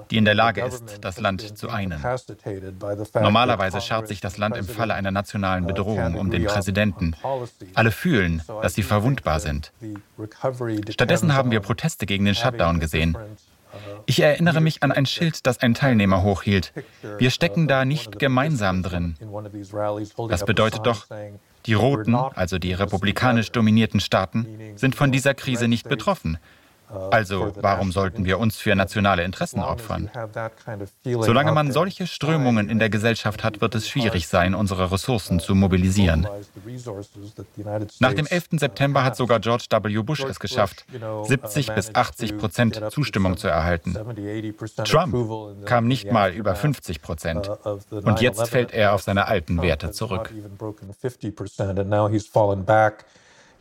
die 0.09 0.17
in 0.17 0.25
der 0.25 0.35
Lage 0.35 0.61
ist, 0.61 0.99
das 1.01 1.19
Land 1.19 1.57
zu 1.57 1.69
einen. 1.69 2.03
Normalerweise 3.13 3.81
schart 3.81 4.07
sich 4.07 4.21
das 4.21 4.37
Land 4.37 4.57
im 4.57 4.65
Falle 4.65 4.93
einer 4.95 5.11
nationalen 5.11 5.67
Bedrohung 5.67 6.15
um 6.15 6.31
den 6.31 6.45
Präsidenten. 6.45 7.15
Alle 7.75 7.91
fühlen, 7.91 8.41
dass 8.61 8.73
sie 8.73 8.83
verwundbar 8.83 9.39
sind. 9.39 9.71
Stattdessen 10.89 11.33
haben 11.33 11.51
wir 11.51 11.59
Proteste 11.59 12.05
gegen 12.05 12.25
den 12.25 12.35
Shutdown 12.35 12.79
gesehen. 12.79 13.17
Ich 14.05 14.19
erinnere 14.21 14.61
mich 14.61 14.83
an 14.83 14.91
ein 14.91 15.05
Schild, 15.05 15.45
das 15.45 15.59
ein 15.59 15.73
Teilnehmer 15.73 16.23
hochhielt. 16.23 16.73
Wir 17.17 17.29
stecken 17.29 17.67
da 17.67 17.85
nicht 17.85 18.19
gemeinsam 18.19 18.83
drin. 18.83 19.15
Das 20.29 20.45
bedeutet 20.45 20.85
doch, 20.85 21.07
die 21.65 21.73
Roten, 21.73 22.15
also 22.15 22.57
die 22.57 22.73
republikanisch 22.73 23.51
dominierten 23.51 23.99
Staaten, 23.99 24.47
sind 24.75 24.95
von 24.95 25.11
dieser 25.11 25.33
Krise 25.33 25.67
nicht 25.67 25.87
betroffen. 25.87 26.37
Also 27.11 27.53
warum 27.61 27.91
sollten 27.91 28.25
wir 28.25 28.39
uns 28.39 28.57
für 28.57 28.75
nationale 28.75 29.23
Interessen 29.23 29.59
opfern? 29.59 30.09
Solange 31.03 31.51
man 31.51 31.71
solche 31.71 32.07
Strömungen 32.07 32.69
in 32.69 32.79
der 32.79 32.89
Gesellschaft 32.89 33.43
hat, 33.43 33.61
wird 33.61 33.75
es 33.75 33.87
schwierig 33.87 34.27
sein, 34.27 34.55
unsere 34.55 34.91
Ressourcen 34.91 35.39
zu 35.39 35.55
mobilisieren. 35.55 36.27
Nach 37.99 38.13
dem 38.13 38.25
11. 38.25 38.47
September 38.53 39.03
hat 39.03 39.15
sogar 39.15 39.39
George 39.39 39.65
W. 39.69 40.01
Bush 40.01 40.23
es 40.23 40.39
geschafft, 40.39 40.85
70 41.23 41.73
bis 41.73 41.93
80 41.93 42.37
Prozent 42.37 42.81
Zustimmung 42.91 43.37
zu 43.37 43.47
erhalten. 43.47 43.95
Trump 44.85 45.65
kam 45.65 45.87
nicht 45.87 46.11
mal 46.11 46.31
über 46.33 46.55
50 46.55 47.01
Prozent. 47.01 47.49
Und 47.89 48.21
jetzt 48.21 48.49
fällt 48.49 48.71
er 48.71 48.93
auf 48.93 49.03
seine 49.03 49.27
alten 49.27 49.61
Werte 49.61 49.91
zurück. 49.91 50.33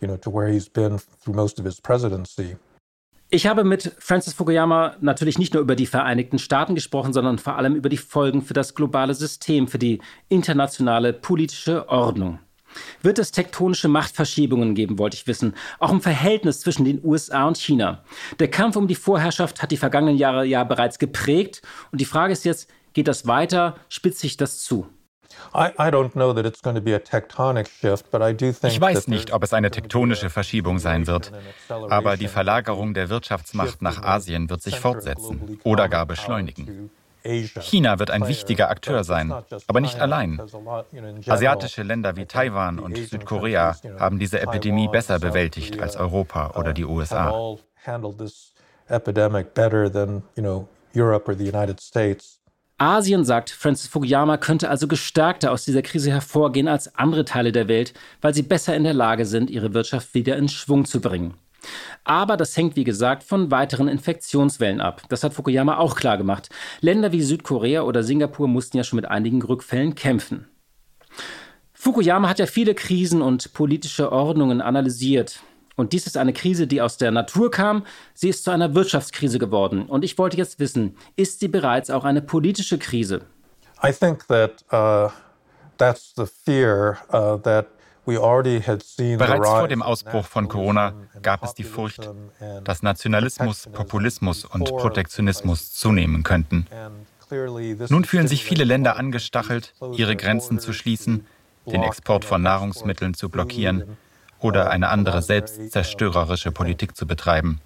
You 0.01 0.07
know, 0.07 0.17
to 0.17 0.31
where 0.31 0.47
he's 0.47 0.69
been 0.69 1.01
through 1.25 1.35
most 1.35 1.59
of 1.59 1.65
his 1.65 1.81
presidency. 1.81 2.57
Ich 3.31 3.47
habe 3.47 3.63
mit 3.63 3.95
Francis 3.99 4.33
Fukuyama 4.33 4.97
natürlich 5.03 5.39
nicht 5.39 5.53
nur 5.53 5.63
über 5.63 5.77
die 5.77 5.85
Vereinigten 5.85 6.39
Staaten 6.39 6.75
gesprochen, 6.75 7.13
sondern 7.13 7.37
vor 7.37 7.57
allem 7.57 7.75
über 7.75 7.91
die 7.91 7.99
Folgen 7.99 8.41
für 8.41 8.55
das 8.55 8.75
globale 8.75 9.13
System, 9.13 9.69
für 9.69 9.79
die 9.79 10.01
internationale 10.31 11.13
politische 11.13 11.91
Ordnung. 11.91 12.39
Wird 13.03 13.19
es 13.19 13.31
tektonische 13.31 13.89
Machtverschiebungen 13.89 14.75
geben, 14.75 14.99
wollte 14.99 15.17
ich 15.17 15.27
wissen, 15.27 15.55
auch 15.79 15.93
im 15.93 16.01
Verhältnis 16.01 16.61
zwischen 16.61 16.87
den 16.87 17.05
USA 17.05 17.47
und 17.47 17.59
China. 17.59 18.03
Der 18.39 18.49
Kampf 18.49 18.77
um 18.77 18.89
die 18.89 18.95
Vorherrschaft 18.95 19.61
hat 19.63 19.73
die 19.73 19.77
vergangenen 19.77 20.17
Jahre 20.17 20.47
ja 20.47 20.65
bereits 20.65 20.99
geprägt 20.99 21.61
und 21.93 22.01
die 22.01 22.07
Frage 22.07 22.33
ist 22.33 22.47
jetzt, 22.47 22.71
geht 22.95 23.09
das 23.09 23.27
weiter, 23.27 23.77
spitzt 23.91 24.21
sich 24.21 24.39
das 24.39 24.61
zu? 24.61 24.87
Ich 28.63 28.81
weiß 28.81 29.09
nicht, 29.09 29.33
ob 29.33 29.43
es 29.43 29.53
eine 29.53 29.71
tektonische 29.71 30.31
Verschiebung 30.31 30.79
sein 30.79 31.07
wird, 31.07 31.33
aber 31.69 32.17
die 32.17 32.29
Verlagerung 32.29 32.95
der 32.95 33.09
Wirtschaftsmacht 33.09 33.83
nach 33.83 34.03
Asien 34.03 34.49
wird 34.51 34.63
sich 34.63 34.79
fortsetzen 34.79 35.61
oder 35.65 35.89
gar 35.89 36.07
beschleunigen. 36.07 36.91
China 37.25 37.99
wird 37.99 38.11
ein 38.11 38.27
wichtiger 38.27 38.71
Akteur 38.71 39.05
sein, 39.05 39.35
aber 39.67 39.81
nicht 39.81 40.01
allein. 40.01 40.41
Asiatische 41.27 41.83
Länder 41.83 42.17
wie 42.17 42.27
Taiwan 42.27 42.79
und 42.79 42.97
Südkorea 42.97 43.77
haben 43.99 44.19
diese 44.19 44.41
Epidemie 44.41 44.89
besser 44.89 45.19
bewältigt 45.19 45.81
als 45.81 45.97
Europa 45.97 46.53
oder 46.57 46.73
die 46.73 46.85
USA. 46.85 47.57
Asien, 52.79 53.25
sagt 53.25 53.51
Francis 53.51 53.89
Fukuyama, 53.89 54.37
könnte 54.37 54.71
also 54.71 54.87
gestärkter 54.87 55.51
aus 55.51 55.65
dieser 55.65 55.83
Krise 55.83 56.13
hervorgehen 56.13 56.69
als 56.69 56.95
andere 56.95 57.25
Teile 57.25 57.51
der 57.51 57.67
Welt, 57.67 57.93
weil 58.21 58.35
sie 58.35 58.43
besser 58.43 58.77
in 58.77 58.85
der 58.85 58.95
Lage 58.95 59.27
sind, 59.27 59.51
ihre 59.51 59.75
Wirtschaft 59.75 60.15
wieder 60.15 60.37
in 60.37 60.49
Schwung 60.49 60.85
zu 60.85 61.01
bringen. 61.01 61.35
Aber 62.05 62.37
das 62.37 62.57
hängt, 62.57 62.77
wie 62.77 62.85
gesagt, 62.85 63.25
von 63.25 63.51
weiteren 63.51 63.89
Infektionswellen 63.89 64.81
ab. 64.81 65.03
Das 65.09 65.25
hat 65.25 65.35
Fukuyama 65.35 65.77
auch 65.79 65.97
klar 65.97 66.17
gemacht. 66.17 66.51
Länder 66.81 67.11
wie 67.11 67.21
Südkorea 67.21 67.83
oder 67.83 68.05
Singapur 68.05 68.47
mussten 68.47 68.77
ja 68.77 68.85
schon 68.85 68.97
mit 68.97 69.11
einigen 69.11 69.43
Rückfällen 69.43 69.97
kämpfen. 69.97 70.47
Fukuyama 71.73 72.29
hat 72.29 72.39
ja 72.39 72.47
viele 72.47 72.75
Krisen 72.75 73.23
und 73.23 73.53
politische 73.55 74.13
Ordnungen 74.13 74.61
analysiert. 74.61 75.41
Und 75.79 75.93
dies 75.93 76.09
ist 76.09 76.17
eine 76.17 76.33
Krise, 76.33 76.67
die 76.67 76.83
aus 76.83 76.97
der 76.97 77.13
Natur 77.13 77.53
kam. 77.53 77.87
Sie 78.13 78.29
ist 78.29 78.43
zu 78.43 78.51
einer 78.51 78.75
Wirtschaftskrise 78.75 79.39
geworden. 79.39 79.85
Und 79.87 80.05
ich 80.05 80.19
wollte 80.19 80.37
jetzt 80.37 80.59
wissen, 80.59 80.97
ist 81.15 81.39
sie 81.39 81.47
bereits 81.47 81.89
auch 81.89 82.05
eine 82.05 82.21
politische 82.21 82.79
Krise? 82.79 83.21
I 83.85 83.93
think 83.93 84.27
that 84.27 84.65
uh, 84.73 85.09
that's 85.77 86.13
the 86.17 86.25
fear 86.27 86.99
uh, 87.13 87.39
that 87.39 87.67
Bereits 88.05 89.49
vor 89.51 89.69
dem 89.69 89.83
Ausbruch 89.83 90.25
von 90.25 90.49
Corona 90.49 90.95
gab 91.21 91.45
es 91.45 91.53
die 91.53 91.63
Furcht, 91.63 92.09
dass 92.65 92.83
Nationalismus, 92.83 93.69
Populismus 93.71 94.47
und 94.47 94.65
Protektionismus 94.65 95.75
zunehmen 95.75 96.23
könnten. 96.23 96.67
Nun 97.91 98.05
fühlen 98.07 98.27
sich 98.27 98.45
viele 98.45 98.65
Länder 98.65 98.97
angestachelt, 98.97 99.75
ihre 99.93 100.17
Grenzen 100.17 100.59
zu 100.59 100.73
schließen, 100.73 101.27
den 101.67 101.83
Export 101.83 102.25
von 102.25 102.41
Nahrungsmitteln 102.41 103.13
zu 103.13 103.29
blockieren 103.29 103.99
oder 104.41 104.71
eine 104.71 104.89
andere 104.89 105.23
selbstzerstörerische 105.23 106.53
Politik 106.53 106.97
zu 106.97 107.07
betreiben. 107.07 107.61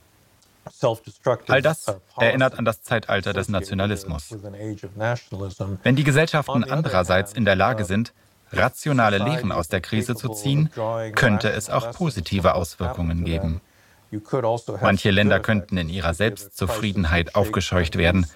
All 1.48 1.62
das 1.62 1.86
erinnert 2.18 2.58
an 2.58 2.64
das 2.64 2.82
Zeitalter 2.82 3.32
des 3.32 3.48
Nationalismus. 3.48 4.34
Wenn 5.82 5.96
die 5.96 6.04
Gesellschaften 6.04 6.64
andererseits 6.64 7.32
in 7.32 7.44
der 7.44 7.56
Lage 7.56 7.84
sind, 7.84 8.12
rationale 8.52 9.18
Lehren 9.18 9.50
aus 9.50 9.68
der 9.68 9.80
Krise 9.80 10.14
zu 10.14 10.28
ziehen, 10.28 10.70
könnte 11.14 11.50
es 11.50 11.68
auch 11.70 11.92
positive 11.92 12.54
Auswirkungen 12.54 13.24
geben. 13.24 13.60
Manche 14.80 15.10
Länder 15.10 15.40
könnten 15.40 15.78
in 15.78 15.88
ihrer 15.88 16.14
Selbstzufriedenheit 16.14 17.34
aufgescheucht 17.34 17.96
werden 17.96 18.26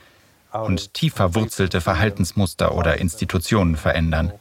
und 0.53 0.95
tief 0.95 1.15
verwurzelte 1.15 1.81
Verhaltensmuster 1.81 2.75
oder 2.75 2.99
Institutionen 2.99 3.77
verändern. 3.77 4.33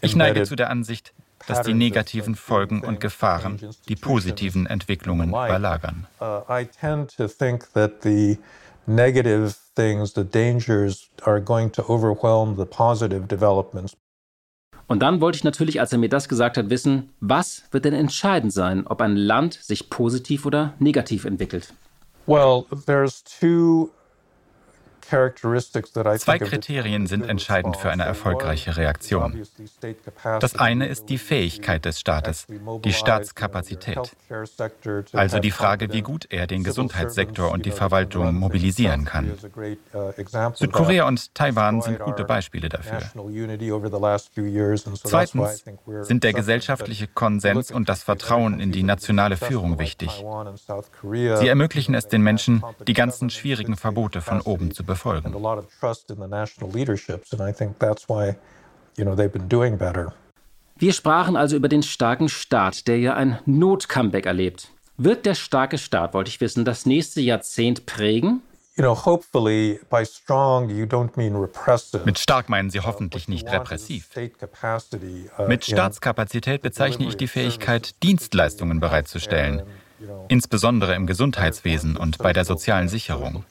Ich 0.00 0.16
neige 0.16 0.44
zu 0.44 0.56
der 0.56 0.70
Ansicht, 0.70 1.12
dass 1.48 1.62
die 1.62 1.74
negativen 1.74 2.34
Folgen 2.34 2.82
und 2.82 3.00
Gefahren 3.00 3.58
die 3.88 3.96
positiven 3.96 4.66
Entwicklungen 4.66 5.30
überlagern. 5.30 6.06
Uh, 6.20 6.42
negative 8.86 9.54
things, 9.74 10.14
the 10.14 10.24
dangers 10.24 11.10
are 11.24 11.40
going 11.40 11.70
to 11.70 11.82
overwhelm 11.88 12.56
the 12.56 12.64
positive 12.64 13.26
developments. 13.26 13.96
Und 14.86 15.00
dann 15.00 15.20
wollte 15.20 15.36
ich 15.36 15.44
natürlich, 15.44 15.80
als 15.80 15.92
er 15.92 15.98
mir 15.98 16.08
das 16.08 16.30
gesagt 16.30 16.56
hat, 16.56 16.70
wissen, 16.70 17.10
was 17.20 17.64
wird 17.70 17.84
denn 17.84 17.92
entscheidend 17.92 18.54
sein, 18.54 18.86
ob 18.86 19.02
ein 19.02 19.16
Land 19.16 19.52
sich 19.52 19.90
positiv 19.90 20.46
oder 20.46 20.72
negativ 20.78 21.26
entwickelt? 21.26 21.74
Well, 22.26 22.64
there's 22.86 23.22
two 23.22 23.90
Zwei 25.08 26.38
Kriterien 26.38 27.06
sind 27.06 27.26
entscheidend 27.26 27.78
für 27.78 27.90
eine 27.90 28.04
erfolgreiche 28.04 28.76
Reaktion. 28.76 29.42
Das 30.40 30.56
eine 30.56 30.86
ist 30.86 31.08
die 31.08 31.16
Fähigkeit 31.16 31.84
des 31.86 31.98
Staates, 31.98 32.46
die 32.84 32.92
Staatskapazität. 32.92 33.98
Also 35.12 35.38
die 35.38 35.50
Frage, 35.50 35.92
wie 35.92 36.02
gut 36.02 36.26
er 36.30 36.46
den 36.46 36.62
Gesundheitssektor 36.62 37.50
und 37.50 37.64
die 37.64 37.70
Verwaltung 37.70 38.34
mobilisieren 38.34 39.06
kann. 39.06 39.32
Südkorea 40.54 41.06
und 41.06 41.34
Taiwan 41.34 41.80
sind 41.80 42.00
gute 42.00 42.24
Beispiele 42.24 42.68
dafür. 42.68 43.00
Zweitens 45.04 45.64
sind 46.02 46.24
der 46.24 46.32
gesellschaftliche 46.34 47.06
Konsens 47.06 47.70
und 47.70 47.88
das 47.88 48.02
Vertrauen 48.02 48.60
in 48.60 48.72
die 48.72 48.82
nationale 48.82 49.38
Führung 49.38 49.78
wichtig. 49.78 50.24
Sie 51.02 51.48
ermöglichen 51.48 51.94
es 51.94 52.08
den 52.08 52.22
Menschen, 52.22 52.62
die 52.86 52.92
ganzen 52.92 53.30
schwierigen 53.30 53.76
Verbote 53.76 54.20
von 54.20 54.42
oben 54.42 54.72
zu 54.72 54.84
befolgen. 54.98 55.32
Wir 60.80 60.92
sprachen 60.92 61.36
also 61.36 61.56
über 61.56 61.68
den 61.68 61.82
starken 61.82 62.28
Staat, 62.28 62.86
der 62.86 62.98
ja 62.98 63.14
ein 63.14 63.38
Not-Comeback 63.46 64.26
erlebt. 64.26 64.68
Wird 64.96 65.26
der 65.26 65.34
starke 65.34 65.78
Staat, 65.78 66.14
wollte 66.14 66.28
ich 66.28 66.40
wissen, 66.40 66.64
das 66.64 66.86
nächste 66.86 67.20
Jahrzehnt 67.20 67.86
prägen? 67.86 68.42
Mit 72.04 72.18
stark 72.18 72.48
meinen 72.48 72.70
Sie 72.70 72.80
hoffentlich 72.80 73.28
nicht 73.28 73.50
repressiv. 73.50 74.08
Mit 75.48 75.64
Staatskapazität 75.64 76.62
bezeichne 76.62 77.08
ich 77.08 77.16
die 77.16 77.26
Fähigkeit, 77.26 78.00
Dienstleistungen 78.04 78.78
bereitzustellen, 78.78 79.62
insbesondere 80.28 80.94
im 80.94 81.08
Gesundheitswesen 81.08 81.96
und 81.96 82.18
bei 82.18 82.32
der 82.32 82.44
sozialen 82.44 82.88
Sicherung. 82.88 83.44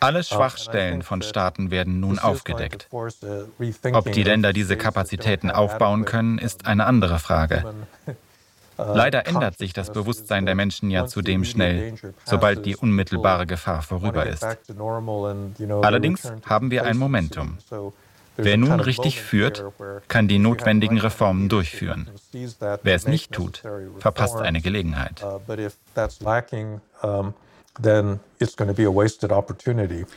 Alle 0.00 0.22
Schwachstellen 0.22 1.02
von 1.02 1.22
Staaten 1.22 1.70
werden 1.70 2.00
nun 2.00 2.18
aufgedeckt. 2.18 2.88
Ob 2.92 4.12
die 4.12 4.22
Länder 4.22 4.52
diese 4.52 4.76
Kapazitäten 4.76 5.50
aufbauen 5.50 6.04
können, 6.04 6.38
ist 6.38 6.66
eine 6.66 6.86
andere 6.86 7.18
Frage. 7.18 7.64
Leider 8.78 9.26
ändert 9.26 9.58
sich 9.58 9.72
das 9.72 9.92
Bewusstsein 9.92 10.46
der 10.46 10.54
Menschen 10.54 10.90
ja 10.90 11.06
zudem 11.06 11.44
schnell, 11.44 11.94
sobald 12.24 12.64
die 12.64 12.76
unmittelbare 12.76 13.44
Gefahr 13.44 13.82
vorüber 13.82 14.26
ist. 14.26 14.46
Allerdings 15.82 16.32
haben 16.46 16.70
wir 16.70 16.84
ein 16.84 16.96
Momentum. 16.96 17.58
Wer 18.36 18.56
nun 18.56 18.78
richtig 18.78 19.20
führt, 19.20 19.64
kann 20.06 20.28
die 20.28 20.38
notwendigen 20.38 20.98
Reformen 20.98 21.48
durchführen. 21.48 22.08
Wer 22.60 22.94
es 22.94 23.08
nicht 23.08 23.32
tut, 23.32 23.64
verpasst 23.98 24.36
eine 24.36 24.60
Gelegenheit. 24.60 25.24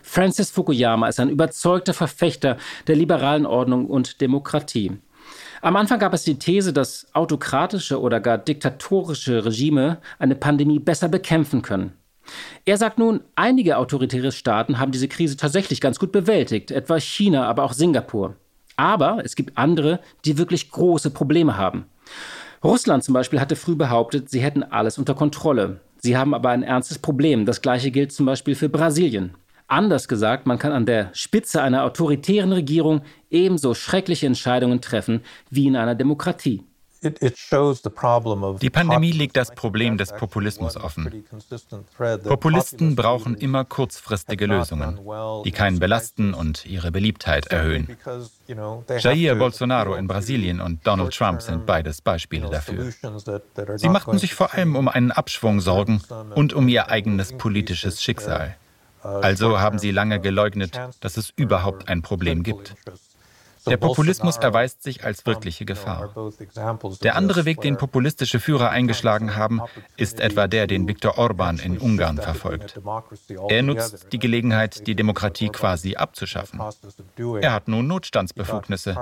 Francis 0.04 0.52
Fukuyama 0.52 1.08
ist 1.08 1.20
ein 1.20 1.30
überzeugter 1.30 1.94
Verfechter 1.94 2.58
der 2.88 2.96
liberalen 2.96 3.46
Ordnung 3.46 3.88
und 3.88 4.22
Demokratie. 4.22 5.00
Am 5.62 5.76
Anfang 5.76 6.00
gab 6.00 6.14
es 6.14 6.24
die 6.24 6.40
These, 6.40 6.74
dass 6.74 7.08
autokratische 7.14 8.02
oder 8.02 8.20
gar 8.20 8.40
diktatorische 8.40 9.46
Regime 9.46 10.00
eine 10.18 10.36
Pandemie 10.36 10.80
besser 10.80 11.08
bekämpfen 11.08 11.62
können. 11.62 11.94
Er 12.66 12.78
sagt 12.78 12.98
nun, 12.98 13.22
einige 13.36 13.78
autoritäre 13.78 14.32
Staaten 14.32 14.80
haben 14.80 14.92
diese 14.92 15.08
Krise 15.08 15.38
tatsächlich 15.38 15.82
ganz 15.82 16.00
gut 16.00 16.12
bewältigt, 16.12 16.72
etwa 16.72 17.00
China, 17.00 17.48
aber 17.48 17.64
auch 17.64 17.74
Singapur. 17.74 18.36
Aber 18.76 19.22
es 19.24 19.36
gibt 19.36 19.58
andere, 19.58 20.00
die 20.26 20.38
wirklich 20.38 20.72
große 20.72 21.12
Probleme 21.12 21.58
haben. 21.58 21.86
Russland 22.64 23.04
zum 23.04 23.14
Beispiel 23.14 23.40
hatte 23.40 23.56
früh 23.56 23.76
behauptet, 23.76 24.30
sie 24.30 24.42
hätten 24.42 24.64
alles 24.64 24.98
unter 24.98 25.16
Kontrolle. 25.16 25.80
Sie 26.04 26.18
haben 26.18 26.34
aber 26.34 26.50
ein 26.50 26.64
ernstes 26.64 26.98
Problem. 26.98 27.46
Das 27.46 27.62
gleiche 27.62 27.92
gilt 27.92 28.12
zum 28.12 28.26
Beispiel 28.26 28.56
für 28.56 28.70
Brasilien. 28.70 29.36
Anders 29.68 30.08
gesagt, 30.08 30.48
man 30.48 30.58
kann 30.58 30.72
an 30.72 30.88
der 30.88 31.12
Spitze 31.14 31.62
einer 31.62 31.84
autoritären 31.84 32.52
Regierung 32.52 33.02
ebenso 33.30 33.76
schreckliche 33.76 34.26
Entscheidungen 34.26 34.82
treffen 34.82 35.22
wie 35.52 35.68
in 35.68 35.78
einer 35.78 35.96
Demokratie. 35.96 36.64
Die 37.04 38.70
Pandemie 38.70 39.12
legt 39.12 39.36
das 39.36 39.56
Problem 39.56 39.98
des 39.98 40.14
Populismus 40.14 40.78
offen. 40.78 41.26
Populisten 42.24 42.96
brauchen 42.96 43.36
immer 43.36 43.66
kurzfristige 43.66 44.46
Lösungen, 44.46 45.00
die 45.44 45.52
keinen 45.52 45.80
belasten 45.80 46.36
und 46.36 46.66
ihre 46.68 46.92
Beliebtheit 46.92 47.48
erhöhen. 47.48 47.98
Jair 49.00 49.36
Bolsonaro 49.36 49.96
in 49.96 50.08
Brasilien 50.08 50.62
und 50.62 50.86
Donald 50.86 51.14
Trump 51.14 51.42
sind 51.42 51.66
beides 51.66 52.02
Beispiele 52.02 52.50
dafür. 52.50 52.92
Sie 53.78 53.90
machten 53.90 54.20
sich 54.20 54.36
vor 54.36 54.54
allem 54.54 54.76
um 54.76 54.88
einen 54.88 55.12
Abschwung 55.12 55.60
Sorgen 55.60 56.02
und 56.36 56.54
um 56.54 56.68
ihr 56.68 56.90
eigenes 56.90 57.34
politisches 57.34 58.04
Schicksal. 58.04 58.58
Also 59.02 59.60
haben 59.60 59.80
sie 59.80 59.90
lange 59.90 60.20
geleugnet, 60.20 60.80
dass 61.00 61.18
es 61.18 61.34
überhaupt 61.36 61.90
ein 61.90 62.04
Problem 62.04 62.44
gibt. 62.44 62.76
Der 63.68 63.78
Populismus 63.78 64.38
erweist 64.38 64.84
sich 64.84 65.04
als 65.04 65.26
wirkliche 65.26 65.66
Gefahr. 65.66 66.14
Der 67.04 67.16
andere 67.16 67.46
Weg, 67.46 67.62
den 67.62 67.78
populistische 67.78 68.40
Führer 68.40 68.70
eingeschlagen 68.70 69.36
haben, 69.36 69.62
ist 69.98 70.20
etwa 70.20 70.48
der, 70.48 70.68
den 70.68 70.88
Viktor 70.88 71.18
Orban 71.18 71.60
in 71.60 71.78
Ungarn 71.78 72.18
verfolgt. 72.18 72.80
Er 73.50 73.64
nutzt 73.64 74.08
die 74.12 74.20
Gelegenheit, 74.20 74.88
die 74.88 74.96
Demokratie 74.96 75.50
quasi 75.50 75.96
abzuschaffen. 75.96 76.62
Er 77.42 77.54
hat 77.54 77.68
nun 77.68 77.88
Notstandsbefugnisse. 77.88 78.96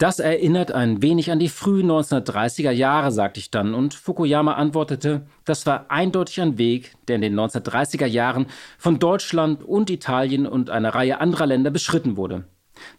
Das 0.00 0.18
erinnert 0.18 0.72
ein 0.72 1.02
wenig 1.02 1.30
an 1.30 1.38
die 1.38 1.50
frühen 1.50 1.90
1930er 1.90 2.70
Jahre, 2.70 3.12
sagte 3.12 3.38
ich 3.38 3.50
dann, 3.50 3.74
und 3.74 3.92
Fukuyama 3.92 4.54
antwortete, 4.54 5.26
das 5.44 5.66
war 5.66 5.90
eindeutig 5.90 6.40
ein 6.40 6.56
Weg, 6.56 6.94
der 7.06 7.16
in 7.16 7.20
den 7.20 7.38
1930er 7.38 8.06
Jahren 8.06 8.46
von 8.78 8.98
Deutschland 8.98 9.62
und 9.62 9.90
Italien 9.90 10.46
und 10.46 10.70
einer 10.70 10.94
Reihe 10.94 11.20
anderer 11.20 11.44
Länder 11.44 11.70
beschritten 11.70 12.16
wurde. 12.16 12.44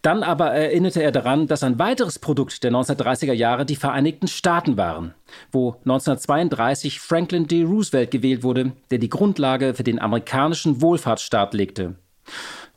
Dann 0.02 0.22
aber 0.22 0.52
erinnerte 0.52 1.02
er 1.02 1.10
daran, 1.10 1.48
dass 1.48 1.64
ein 1.64 1.80
weiteres 1.80 2.20
Produkt 2.20 2.62
der 2.62 2.70
1930er 2.70 3.32
Jahre 3.32 3.66
die 3.66 3.74
Vereinigten 3.74 4.28
Staaten 4.28 4.76
waren, 4.76 5.12
wo 5.50 5.72
1932 5.80 7.00
Franklin 7.00 7.48
D. 7.48 7.64
Roosevelt 7.64 8.12
gewählt 8.12 8.44
wurde, 8.44 8.74
der 8.92 8.98
die 8.98 9.10
Grundlage 9.10 9.74
für 9.74 9.82
den 9.82 9.98
amerikanischen 9.98 10.80
Wohlfahrtsstaat 10.80 11.52
legte. 11.52 11.96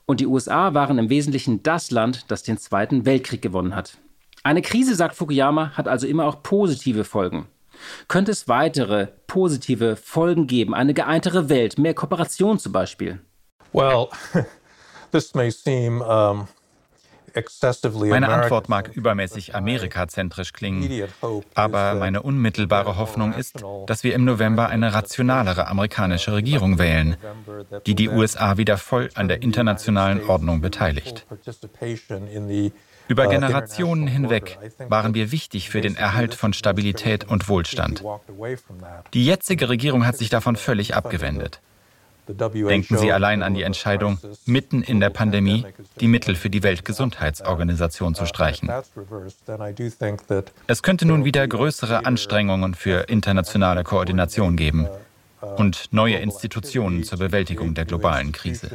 Und 0.08 0.20
die 0.20 0.26
USA 0.26 0.74
waren 0.74 0.98
im 0.98 1.12
Wesentlichen 1.12 1.62
das 1.62 1.92
Land, 1.92 2.26
das 2.30 2.42
den 2.42 2.58
Zweiten 2.58 3.06
Weltkrieg 3.06 3.44
gewonnen 3.44 3.76
hat. 3.76 4.00
Eine 4.46 4.62
Krise, 4.62 4.94
sagt 4.94 5.16
Fukuyama, 5.16 5.72
hat 5.72 5.88
also 5.88 6.06
immer 6.06 6.26
auch 6.28 6.44
positive 6.44 7.04
Folgen. 7.04 7.48
Könnte 8.08 8.32
es 8.32 8.48
weitere 8.48 9.08
positive 9.26 9.96
Folgen 9.96 10.46
geben? 10.46 10.76
Eine 10.76 10.94
geeintere 10.94 11.50
Welt, 11.50 11.80
mehr 11.80 11.96
Kooperation 11.96 12.60
zum 12.60 12.72
Beispiel? 12.72 13.20
Well, 13.74 14.10
this 15.12 15.34
may 15.34 15.50
seem 15.50 16.00
um 16.02 16.48
meine 18.08 18.30
Antwort 18.30 18.70
mag 18.70 18.96
übermäßig 18.96 19.56
amerikazentrisch 19.56 20.54
klingen, 20.54 21.10
aber 21.54 21.96
meine 21.96 22.22
unmittelbare 22.22 22.96
Hoffnung 22.96 23.34
ist, 23.34 23.62
dass 23.88 24.06
wir 24.06 24.14
im 24.14 24.24
November 24.24 24.70
eine 24.70 24.94
rationalere 24.94 25.68
amerikanische 25.68 26.32
Regierung 26.32 26.80
wählen, 26.80 27.18
die 27.88 27.96
die 27.96 28.08
USA 28.08 28.56
wieder 28.56 28.78
voll 28.78 29.10
an 29.16 29.28
der 29.28 29.42
internationalen 29.42 30.24
Ordnung 30.30 30.62
beteiligt. 30.62 31.26
Über 33.08 33.28
Generationen 33.28 34.08
hinweg 34.08 34.58
waren 34.90 35.14
wir 35.14 35.32
wichtig 35.32 35.70
für 35.70 35.82
den 35.82 35.96
Erhalt 35.96 36.34
von 36.34 36.54
Stabilität 36.54 37.26
und 37.26 37.48
Wohlstand. 37.48 38.04
Die 39.14 39.26
jetzige 39.26 39.70
Regierung 39.70 40.06
hat 40.06 40.18
sich 40.18 40.30
davon 40.30 40.56
völlig 40.56 40.96
abgewendet. 40.96 41.62
Denken 42.28 42.98
Sie 42.98 43.12
allein 43.12 43.44
an 43.44 43.54
die 43.54 43.62
Entscheidung, 43.62 44.18
mitten 44.46 44.82
in 44.82 45.00
der 45.00 45.12
Pandemie 45.12 45.66
die 46.00 46.08
Mittel 46.08 46.36
für 46.36 46.50
die 46.50 46.64
Weltgesundheitsorganisation 46.64 48.16
zu 48.16 48.26
streichen. 48.26 48.72
Es 50.68 50.82
könnte 50.82 51.06
nun 51.06 51.24
wieder 51.24 51.48
größere 51.48 52.06
Anstrengungen 52.06 52.74
für 52.74 53.02
internationale 53.10 53.84
Koordination 53.84 54.56
geben 54.56 54.88
und 55.58 55.94
neue 55.94 56.16
Institutionen 56.16 57.04
zur 57.04 57.20
Bewältigung 57.20 57.76
der 57.76 57.86
globalen 57.86 58.32
Krise. 58.32 58.72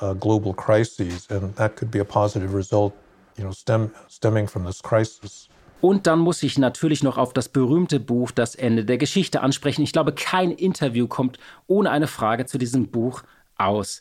Uh, 0.00 0.14
global 0.14 0.52
crises, 0.52 1.28
and 1.30 1.54
that 1.54 1.76
could 1.76 1.90
be 1.92 2.00
a 2.00 2.04
positive 2.04 2.56
result, 2.56 2.92
you 3.36 3.44
know, 3.44 3.52
stem, 3.52 3.92
stemming 4.08 4.48
from 4.48 4.64
this 4.64 4.82
crisis. 4.82 5.48
Und 5.80 6.06
dann 6.06 6.20
muss 6.20 6.42
ich 6.42 6.58
natürlich 6.58 7.02
noch 7.02 7.18
auf 7.18 7.32
das 7.32 7.48
berühmte 7.48 8.00
Buch 8.00 8.30
Das 8.30 8.54
Ende 8.54 8.84
der 8.84 8.98
Geschichte 8.98 9.42
ansprechen. 9.42 9.82
Ich 9.82 9.92
glaube, 9.92 10.12
kein 10.12 10.50
Interview 10.52 11.08
kommt 11.08 11.38
ohne 11.66 11.90
eine 11.90 12.06
Frage 12.06 12.46
zu 12.46 12.58
diesem 12.58 12.88
Buch 12.88 13.22
aus. 13.58 14.00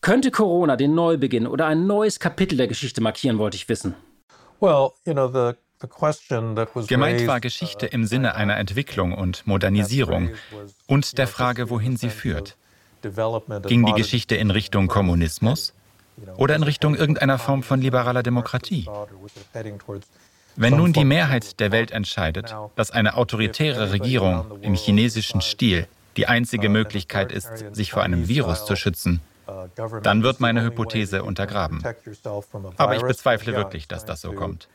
Könnte 0.00 0.30
Corona 0.30 0.76
den 0.76 0.94
Neubeginn 0.94 1.46
oder 1.46 1.66
ein 1.66 1.86
neues 1.86 2.18
Kapitel 2.18 2.56
der 2.56 2.68
Geschichte 2.68 3.00
markieren, 3.00 3.38
wollte 3.38 3.56
ich 3.56 3.68
wissen. 3.68 3.94
Well, 4.60 4.90
you 5.06 5.12
know, 5.12 5.28
the 5.28 5.56
Gemeint 6.86 7.26
war 7.26 7.40
Geschichte 7.40 7.86
im 7.86 8.04
Sinne 8.04 8.34
einer 8.34 8.58
Entwicklung 8.58 9.14
und 9.14 9.46
Modernisierung 9.46 10.30
und 10.86 11.16
der 11.16 11.26
Frage, 11.26 11.70
wohin 11.70 11.96
sie 11.96 12.10
führt. 12.10 12.58
Ging 13.02 13.86
die 13.86 13.92
Geschichte 13.92 14.36
in 14.36 14.50
Richtung 14.50 14.88
Kommunismus 14.88 15.74
oder 16.36 16.54
in 16.56 16.62
Richtung 16.62 16.94
irgendeiner 16.94 17.38
Form 17.38 17.62
von 17.62 17.80
liberaler 17.80 18.22
Demokratie? 18.22 18.88
Wenn 20.56 20.76
nun 20.76 20.92
die 20.92 21.04
Mehrheit 21.04 21.60
der 21.60 21.72
Welt 21.72 21.90
entscheidet, 21.90 22.54
dass 22.76 22.90
eine 22.90 23.16
autoritäre 23.16 23.92
Regierung 23.92 24.60
im 24.62 24.74
chinesischen 24.74 25.40
Stil 25.40 25.86
die 26.16 26.26
einzige 26.26 26.68
Möglichkeit 26.68 27.32
ist, 27.32 27.50
sich 27.72 27.92
vor 27.92 28.02
einem 28.02 28.28
Virus 28.28 28.66
zu 28.66 28.76
schützen, 28.76 29.20
dann 30.02 30.22
wird 30.22 30.40
meine 30.40 30.62
Hypothese 30.62 31.22
untergraben. 31.22 31.82
Aber 32.76 32.96
ich 32.96 33.02
bezweifle 33.02 33.54
wirklich, 33.54 33.88
dass 33.88 34.04
das 34.04 34.20
so 34.20 34.32
kommt. 34.32 34.68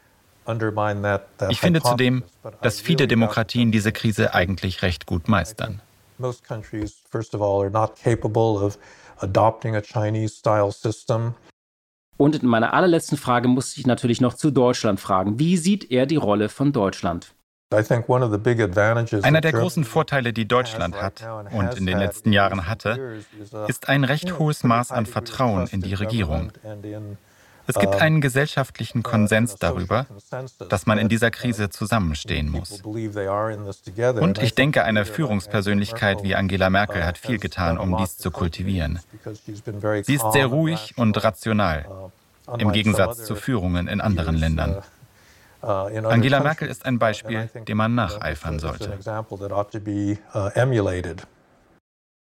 Ich 1.50 1.60
finde 1.60 1.82
zudem, 1.82 2.24
dass 2.62 2.80
viele 2.80 3.08
Demokratien 3.08 3.72
diese 3.72 3.92
Krise 3.92 4.34
eigentlich 4.34 4.82
recht 4.82 5.06
gut 5.06 5.28
meistern. 5.28 5.82
Und 12.18 12.42
in 12.42 12.48
meiner 12.48 12.74
allerletzten 12.74 13.18
Frage 13.18 13.48
muss 13.48 13.78
ich 13.78 13.86
natürlich 13.86 14.22
noch 14.22 14.34
zu 14.36 14.52
Deutschland 14.52 15.00
fragen. 15.00 15.38
Wie 15.40 15.58
sieht 15.58 15.92
er 15.92 16.06
die 16.06 16.16
Rolle 16.16 16.50
von 16.50 16.72
Deutschland? 16.72 17.34
Einer 17.72 19.42
der 19.42 19.52
großen 19.52 19.84
Vorteile, 19.84 20.32
die 20.34 20.48
Deutschland 20.48 21.02
hat 21.02 21.28
und 21.52 21.76
in 21.76 21.86
den 21.86 21.98
letzten 21.98 22.32
Jahren 22.32 22.68
hatte, 22.68 23.20
ist 23.68 23.90
ein 23.90 24.04
recht 24.04 24.40
hohes 24.40 24.64
Maß 24.64 24.92
an 24.92 25.06
Vertrauen 25.06 25.68
in 25.68 25.82
die 25.82 25.96
Regierung. 25.96 26.52
Es 27.68 27.76
gibt 27.80 27.96
einen 27.96 28.22
gesellschaftlichen 28.22 29.04
Konsens 29.04 29.56
darüber, 29.56 30.06
dass 30.70 30.86
man 30.86 30.98
in 30.98 31.10
dieser 31.10 31.32
Krise 31.32 31.70
zusammenstehen 31.70 32.50
muss. 32.50 32.82
Und 32.82 34.42
ich 34.42 34.56
denke, 34.56 34.84
eine 34.84 35.06
Führungspersönlichkeit 35.06 36.24
wie 36.24 36.36
Angela 36.36 36.70
Merkel 36.70 37.06
hat 37.06 37.18
viel 37.18 37.40
getan, 37.40 37.78
um 37.78 37.98
dies 37.98 38.18
zu 38.18 38.32
kultivieren. 38.32 39.00
Sie 40.04 40.16
ist 40.16 40.32
sehr 40.32 40.48
ruhig 40.48 40.94
und 40.98 41.24
rational, 41.24 42.12
im 42.58 42.72
Gegensatz 42.72 43.24
zu 43.24 43.36
Führungen 43.36 43.88
in 43.88 44.02
anderen 44.02 44.36
Ländern. 44.36 44.82
Angela 45.62 46.42
Merkel 46.42 46.68
ist 46.68 46.86
ein 46.86 47.00
Beispiel, 47.00 47.50
dem 47.68 47.78
man 47.78 47.96
nacheifern 47.96 48.60
sollte. 48.60 49.00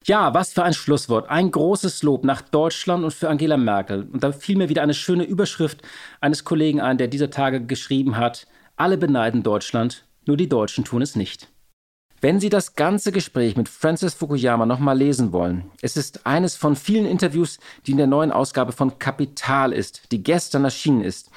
Ja, 0.07 0.35
was 0.35 0.53
für 0.53 0.63
ein 0.63 0.75
Schlusswort. 0.75 1.31
Ein 1.31 1.51
großes 1.51 2.03
Lob 2.03 2.25
nach 2.25 2.43
Deutschland 2.43 3.05
und 3.05 3.15
für 3.15 3.31
Angela 3.31 3.57
Merkel. 3.57 4.07
Und 4.13 4.23
da 4.23 4.33
fiel 4.33 4.59
mir 4.59 4.69
wieder 4.69 4.83
eine 4.83 4.93
schöne 4.93 5.25
Überschrift 5.25 5.81
eines 6.21 6.45
Kollegen 6.45 6.83
ein, 6.83 6.99
der 6.99 7.09
dieser 7.09 7.31
Tage 7.31 7.65
geschrieben 7.65 8.19
hat, 8.19 8.47
alle 8.77 8.99
beneiden 8.99 9.43
Deutschland, 9.43 10.05
nur 10.27 10.37
die 10.37 10.49
Deutschen 10.49 10.85
tun 10.85 11.01
es 11.01 11.17
nicht. 11.17 11.49
Wenn 12.21 12.39
Sie 12.39 12.51
das 12.51 12.75
ganze 12.75 13.13
Gespräch 13.13 13.57
mit 13.57 13.69
Francis 13.69 14.13
Fukuyama 14.13 14.67
nochmal 14.67 14.99
lesen 14.99 15.33
wollen, 15.33 15.71
es 15.81 15.97
ist 15.97 16.27
eines 16.27 16.55
von 16.55 16.77
vielen 16.77 17.07
Interviews, 17.07 17.59
die 17.87 17.93
in 17.93 17.99
der 17.99 18.07
neuen 18.07 18.31
Ausgabe 18.31 18.73
von 18.73 18.99
Kapital 18.99 19.73
ist, 19.73 20.13
die 20.13 20.23
gestern 20.23 20.65
erschienen 20.65 21.01
ist. 21.01 21.31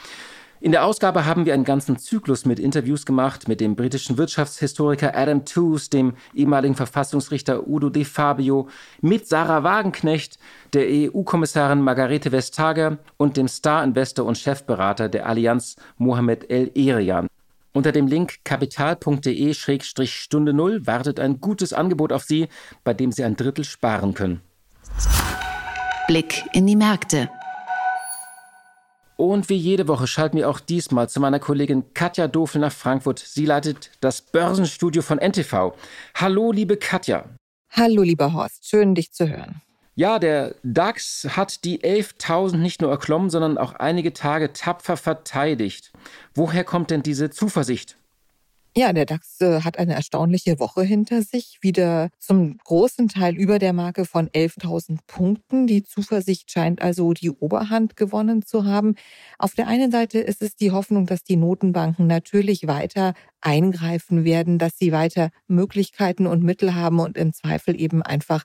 In 0.67 0.73
der 0.73 0.83
Ausgabe 0.83 1.25
haben 1.25 1.45
wir 1.45 1.53
einen 1.53 1.63
ganzen 1.63 1.97
Zyklus 1.97 2.43
mit 2.43 2.59
Interviews 2.59 3.05
gemacht 3.05 3.47
mit 3.47 3.61
dem 3.61 3.77
britischen 3.77 4.17
Wirtschaftshistoriker 4.17 5.15
Adam 5.15 5.45
Tooze, 5.45 5.89
dem 5.89 6.15
ehemaligen 6.33 6.75
Verfassungsrichter 6.75 7.69
Udo 7.69 7.89
De 7.89 8.03
Fabio, 8.03 8.67
mit 8.99 9.29
Sarah 9.29 9.63
Wagenknecht, 9.63 10.37
der 10.73 10.87
EU-Kommissarin 10.89 11.79
Margarete 11.79 12.33
Vestager 12.33 12.97
und 13.15 13.37
dem 13.37 13.47
Star-Investor 13.47 14.25
und 14.25 14.37
Chefberater 14.37 15.07
der 15.07 15.25
Allianz 15.25 15.77
Mohamed 15.97 16.51
El 16.51 16.69
Erian. 16.75 17.27
Unter 17.71 17.93
dem 17.93 18.07
Link 18.07 18.43
kapital.de-stunde 18.43 20.51
null 20.51 20.85
wartet 20.85 21.21
ein 21.21 21.39
gutes 21.39 21.71
Angebot 21.71 22.11
auf 22.11 22.23
Sie, 22.23 22.49
bei 22.83 22.93
dem 22.93 23.13
Sie 23.13 23.23
ein 23.23 23.37
Drittel 23.37 23.63
sparen 23.63 24.13
können. 24.13 24.41
Blick 26.09 26.43
in 26.51 26.67
die 26.67 26.75
Märkte. 26.75 27.29
Und 29.17 29.49
wie 29.49 29.55
jede 29.57 29.87
Woche 29.87 30.05
schalten 30.05 30.37
wir 30.37 30.47
auch 30.47 30.59
diesmal 30.59 31.09
zu 31.09 31.19
meiner 31.19 31.39
Kollegin 31.39 31.83
Katja 31.95 32.27
Dofel 32.27 32.61
nach 32.61 32.71
Frankfurt. 32.71 33.17
Sie 33.17 33.47
leitet 33.47 33.89
das 33.99 34.21
Börsenstudio 34.21 35.01
von 35.01 35.17
NTV. 35.17 35.73
Hallo, 36.13 36.51
liebe 36.51 36.77
Katja. 36.77 37.25
Hallo, 37.71 38.03
lieber 38.03 38.33
Horst. 38.33 38.69
Schön, 38.69 38.93
dich 38.93 39.11
zu 39.11 39.27
hören. 39.27 39.61
Ja, 39.95 40.19
der 40.19 40.53
DAX 40.61 41.27
hat 41.31 41.63
die 41.63 41.81
11.000 41.81 42.57
nicht 42.57 42.81
nur 42.81 42.91
erklommen, 42.91 43.31
sondern 43.31 43.57
auch 43.57 43.73
einige 43.73 44.13
Tage 44.13 44.53
tapfer 44.53 44.95
verteidigt. 44.95 45.91
Woher 46.35 46.63
kommt 46.63 46.91
denn 46.91 47.01
diese 47.01 47.31
Zuversicht? 47.31 47.97
Ja, 48.75 48.93
der 48.93 49.05
DAX 49.05 49.41
äh, 49.41 49.61
hat 49.61 49.79
eine 49.79 49.95
erstaunliche 49.95 50.59
Woche 50.59 50.83
hinter 50.83 51.23
sich, 51.23 51.57
wieder 51.61 52.09
zum 52.19 52.57
großen 52.59 53.07
Teil 53.07 53.35
über 53.35 53.57
der 53.57 53.73
Marke 53.73 54.05
von 54.05 54.29
11.000 54.29 54.99
Punkten. 55.07 55.65
Die 55.65 55.83
Zuversicht 55.83 56.51
scheint 56.51 56.81
also 56.81 57.13
die 57.13 57.31
Oberhand 57.31 57.95
gewonnen 57.95 58.43
zu 58.45 58.65
haben. 58.65 58.93
Auf 59.39 59.55
der 59.55 59.67
einen 59.67 59.91
Seite 59.91 60.19
ist 60.19 60.43
es 60.43 60.55
die 60.55 60.71
Hoffnung, 60.71 61.07
dass 61.07 61.23
die 61.23 61.37
Notenbanken 61.37 62.05
natürlich 62.05 62.67
weiter 62.67 63.15
eingreifen 63.41 64.25
werden, 64.25 64.59
dass 64.59 64.77
sie 64.77 64.91
weiter 64.91 65.29
Möglichkeiten 65.47 66.27
und 66.27 66.43
Mittel 66.43 66.75
haben 66.75 66.99
und 66.99 67.17
im 67.17 67.33
Zweifel 67.33 67.79
eben 67.79 68.03
einfach 68.03 68.43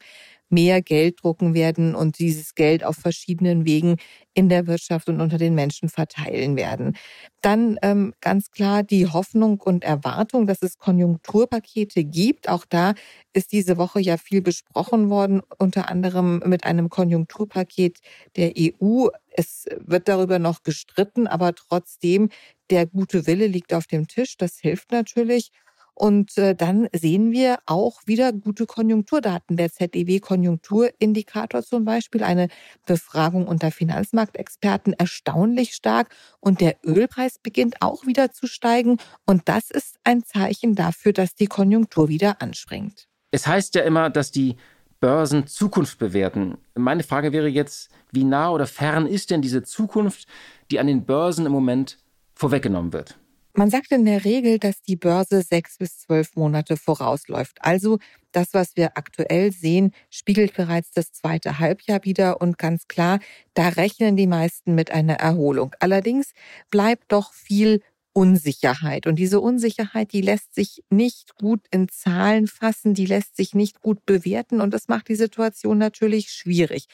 mehr 0.52 0.82
Geld 0.82 1.22
drucken 1.22 1.54
werden 1.54 1.94
und 1.94 2.18
dieses 2.18 2.54
Geld 2.54 2.84
auf 2.84 2.96
verschiedenen 2.96 3.64
Wegen 3.64 3.96
in 4.34 4.48
der 4.48 4.66
Wirtschaft 4.66 5.08
und 5.08 5.20
unter 5.20 5.38
den 5.38 5.54
Menschen 5.54 5.88
verteilen 5.88 6.56
werden. 6.56 6.96
Dann 7.40 7.78
ähm, 7.82 8.14
ganz 8.20 8.50
klar 8.50 8.82
die 8.82 9.06
Hoffnung 9.06 9.60
und 9.60 9.84
Erwartung, 9.84 10.46
dass 10.46 10.62
es 10.62 10.78
Konjunkturpakete 10.78 12.04
gibt. 12.04 12.48
Auch 12.48 12.64
da 12.68 12.94
ist 13.32 13.52
diese 13.52 13.76
Woche 13.78 14.00
ja 14.00 14.16
viel 14.16 14.42
besprochen 14.42 15.10
worden, 15.10 15.42
unter 15.58 15.88
anderem 15.88 16.42
mit 16.46 16.64
einem 16.64 16.88
Konjunkturpaket 16.88 17.98
der 18.36 18.52
EU. 18.56 19.08
Es 19.30 19.66
wird 19.78 20.08
darüber 20.08 20.38
noch 20.38 20.62
gestritten, 20.62 21.26
aber 21.26 21.54
trotzdem 21.54 22.28
der 22.70 22.86
gute 22.86 23.26
Wille 23.26 23.46
liegt 23.46 23.74
auf 23.74 23.86
dem 23.86 24.06
Tisch. 24.06 24.36
Das 24.36 24.58
hilft 24.58 24.92
natürlich. 24.92 25.50
Und 25.94 26.36
äh, 26.38 26.54
dann 26.54 26.88
sehen 26.92 27.32
wir 27.32 27.58
auch 27.66 28.00
wieder 28.06 28.32
gute 28.32 28.66
Konjunkturdaten. 28.66 29.56
Der 29.56 29.70
ZEW-Konjunkturindikator 29.70 31.62
zum 31.62 31.84
Beispiel, 31.84 32.22
eine 32.22 32.48
Befragung 32.86 33.46
unter 33.46 33.70
Finanzmarktexperten, 33.70 34.94
erstaunlich 34.94 35.74
stark. 35.74 36.08
Und 36.40 36.60
der 36.60 36.76
Ölpreis 36.84 37.38
beginnt 37.38 37.76
auch 37.80 38.06
wieder 38.06 38.32
zu 38.32 38.46
steigen. 38.46 38.96
Und 39.26 39.42
das 39.48 39.70
ist 39.70 39.96
ein 40.04 40.24
Zeichen 40.24 40.74
dafür, 40.74 41.12
dass 41.12 41.34
die 41.34 41.46
Konjunktur 41.46 42.08
wieder 42.08 42.40
anspringt. 42.40 43.08
Es 43.30 43.46
heißt 43.46 43.74
ja 43.74 43.82
immer, 43.82 44.10
dass 44.10 44.30
die 44.30 44.56
Börsen 45.00 45.48
Zukunft 45.48 45.98
bewerten. 45.98 46.58
Meine 46.76 47.02
Frage 47.02 47.32
wäre 47.32 47.48
jetzt, 47.48 47.90
wie 48.12 48.24
nah 48.24 48.50
oder 48.50 48.66
fern 48.66 49.06
ist 49.06 49.30
denn 49.30 49.42
diese 49.42 49.64
Zukunft, 49.64 50.28
die 50.70 50.78
an 50.78 50.86
den 50.86 51.04
Börsen 51.04 51.44
im 51.44 51.52
Moment 51.52 51.98
vorweggenommen 52.34 52.92
wird? 52.92 53.18
Man 53.54 53.68
sagt 53.68 53.92
in 53.92 54.06
der 54.06 54.24
Regel, 54.24 54.58
dass 54.58 54.80
die 54.80 54.96
Börse 54.96 55.42
sechs 55.42 55.76
bis 55.76 55.98
zwölf 55.98 56.36
Monate 56.36 56.78
vorausläuft. 56.78 57.58
Also 57.60 57.98
das, 58.32 58.54
was 58.54 58.76
wir 58.76 58.96
aktuell 58.96 59.52
sehen, 59.52 59.92
spiegelt 60.08 60.54
bereits 60.54 60.92
das 60.92 61.12
zweite 61.12 61.58
Halbjahr 61.58 62.02
wieder 62.04 62.40
und 62.40 62.56
ganz 62.56 62.88
klar, 62.88 63.18
da 63.52 63.68
rechnen 63.68 64.16
die 64.16 64.26
meisten 64.26 64.74
mit 64.74 64.90
einer 64.90 65.16
Erholung. 65.16 65.74
Allerdings 65.80 66.32
bleibt 66.70 67.12
doch 67.12 67.34
viel 67.34 67.82
Unsicherheit. 68.14 69.06
Und 69.06 69.16
diese 69.16 69.40
Unsicherheit, 69.40 70.12
die 70.12 70.22
lässt 70.22 70.54
sich 70.54 70.82
nicht 70.88 71.34
gut 71.36 71.60
in 71.70 71.88
Zahlen 71.88 72.46
fassen, 72.46 72.94
die 72.94 73.06
lässt 73.06 73.36
sich 73.36 73.54
nicht 73.54 73.82
gut 73.82 74.06
bewerten 74.06 74.62
und 74.62 74.72
das 74.72 74.88
macht 74.88 75.08
die 75.08 75.14
Situation 75.14 75.76
natürlich 75.76 76.30
schwierig. 76.30 76.86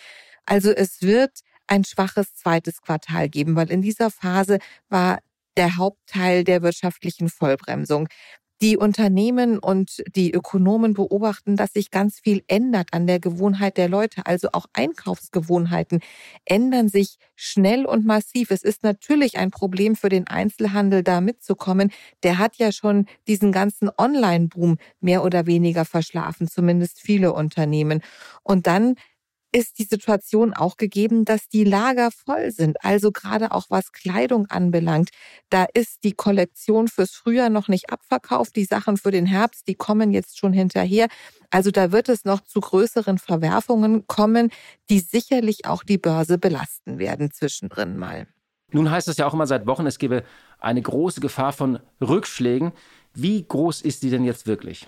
Also 0.45 0.71
es 0.73 1.03
wird 1.03 1.41
ein 1.69 1.85
schwaches 1.85 2.35
zweites 2.35 2.83
Quartal 2.83 3.29
geben, 3.29 3.55
weil 3.55 3.71
in 3.71 3.83
dieser 3.83 4.11
Phase 4.11 4.59
war 4.89 5.19
der 5.59 5.77
Hauptteil 5.77 6.45
der 6.45 6.63
wirtschaftlichen 6.63 7.29
Vollbremsung. 7.29 8.09
Die 8.61 8.77
Unternehmen 8.77 9.61
und 9.61 10.03
die 10.17 10.33
Ökonomen 10.33 10.93
beobachten, 10.93 11.55
dass 11.55 11.75
sich 11.75 11.93
ganz 11.93 12.19
viel 12.19 12.43
ändert 12.49 12.89
an 12.93 13.07
der 13.07 13.21
Gewohnheit 13.21 13.77
der 13.77 13.89
Leute. 13.89 14.27
Also 14.27 14.49
auch 14.53 14.67
Einkaufsgewohnheiten 14.73 16.01
ändern 16.45 16.89
sich 16.89 17.19
schnell 17.37 17.87
und 17.87 18.05
massiv. 18.05 18.51
Es 18.51 18.65
ist 18.65 18.83
natürlich 18.83 19.39
ein 19.39 19.53
Problem 19.53 19.95
für 19.95 20.09
den 20.09 20.27
Einzelhandel, 20.27 21.05
da 21.05 21.21
mitzukommen. 21.21 21.93
Der 22.25 22.39
hat 22.39 22.57
ja 22.57 22.73
schon 22.73 23.07
diesen 23.29 23.53
ganzen 23.53 23.91
Online-Boom 23.97 24.79
mehr 25.01 25.23
oder 25.23 25.47
weniger 25.47 25.85
verschlafen, 25.85 26.49
zumindest 26.49 27.01
viele 27.01 27.33
Unternehmen. 27.35 28.01
Und 28.43 28.67
dann 28.67 28.97
ist 29.53 29.79
die 29.79 29.85
Situation 29.85 30.53
auch 30.53 30.77
gegeben, 30.77 31.25
dass 31.25 31.49
die 31.49 31.65
Lager 31.65 32.11
voll 32.11 32.51
sind. 32.51 32.85
Also 32.85 33.13
gerade 33.13 33.53
auch 33.53 33.67
was 33.69 33.93
Kleidung 33.93 34.47
anbelangt. 34.47 35.11
Da 35.51 35.67
ist 35.73 36.05
die 36.05 36.13
Kollektion 36.13 36.89
fürs 36.89 37.13
Frühjahr 37.13 37.51
noch 37.51 37.69
nicht 37.69 37.91
abverkauft. 37.91 38.57
Die 38.57 38.65
Sachen 38.65 38.97
für 38.97 39.11
den 39.11 39.27
Herbst, 39.27 39.69
die 39.69 39.75
kommen 39.75 40.13
jetzt 40.13 40.39
schon 40.39 40.53
hinterher. 40.53 41.09
Also 41.51 41.71
da 41.71 41.93
wird 41.93 42.09
es 42.09 42.25
noch 42.25 42.41
zu 42.41 42.61
größeren 42.61 43.19
Verwerfungen 43.19 44.07
kommen, 44.07 44.51
die 44.91 45.01
sicherlich 45.01 45.67
auch 45.67 45.83
die 45.83 45.99
Börse 45.99 46.39
belasten 46.39 46.99
werden 46.99 47.31
zwischendrin 47.31 47.97
mal. 47.97 48.27
Nun 48.71 48.91
heißt 48.91 49.09
es 49.09 49.17
ja 49.17 49.27
auch 49.27 49.33
immer 49.33 49.47
seit 49.47 49.67
Wochen, 49.67 49.87
es 49.87 49.99
gebe 49.99 50.25
eine 50.59 50.83
große 50.83 51.21
Gefahr 51.21 51.53
von 51.53 51.79
Rückschlägen. 52.03 52.73
Wie 53.15 53.43
groß 53.43 53.81
ist 53.81 54.03
die 54.03 54.11
denn 54.11 54.25
jetzt 54.25 54.47
wirklich? 54.47 54.87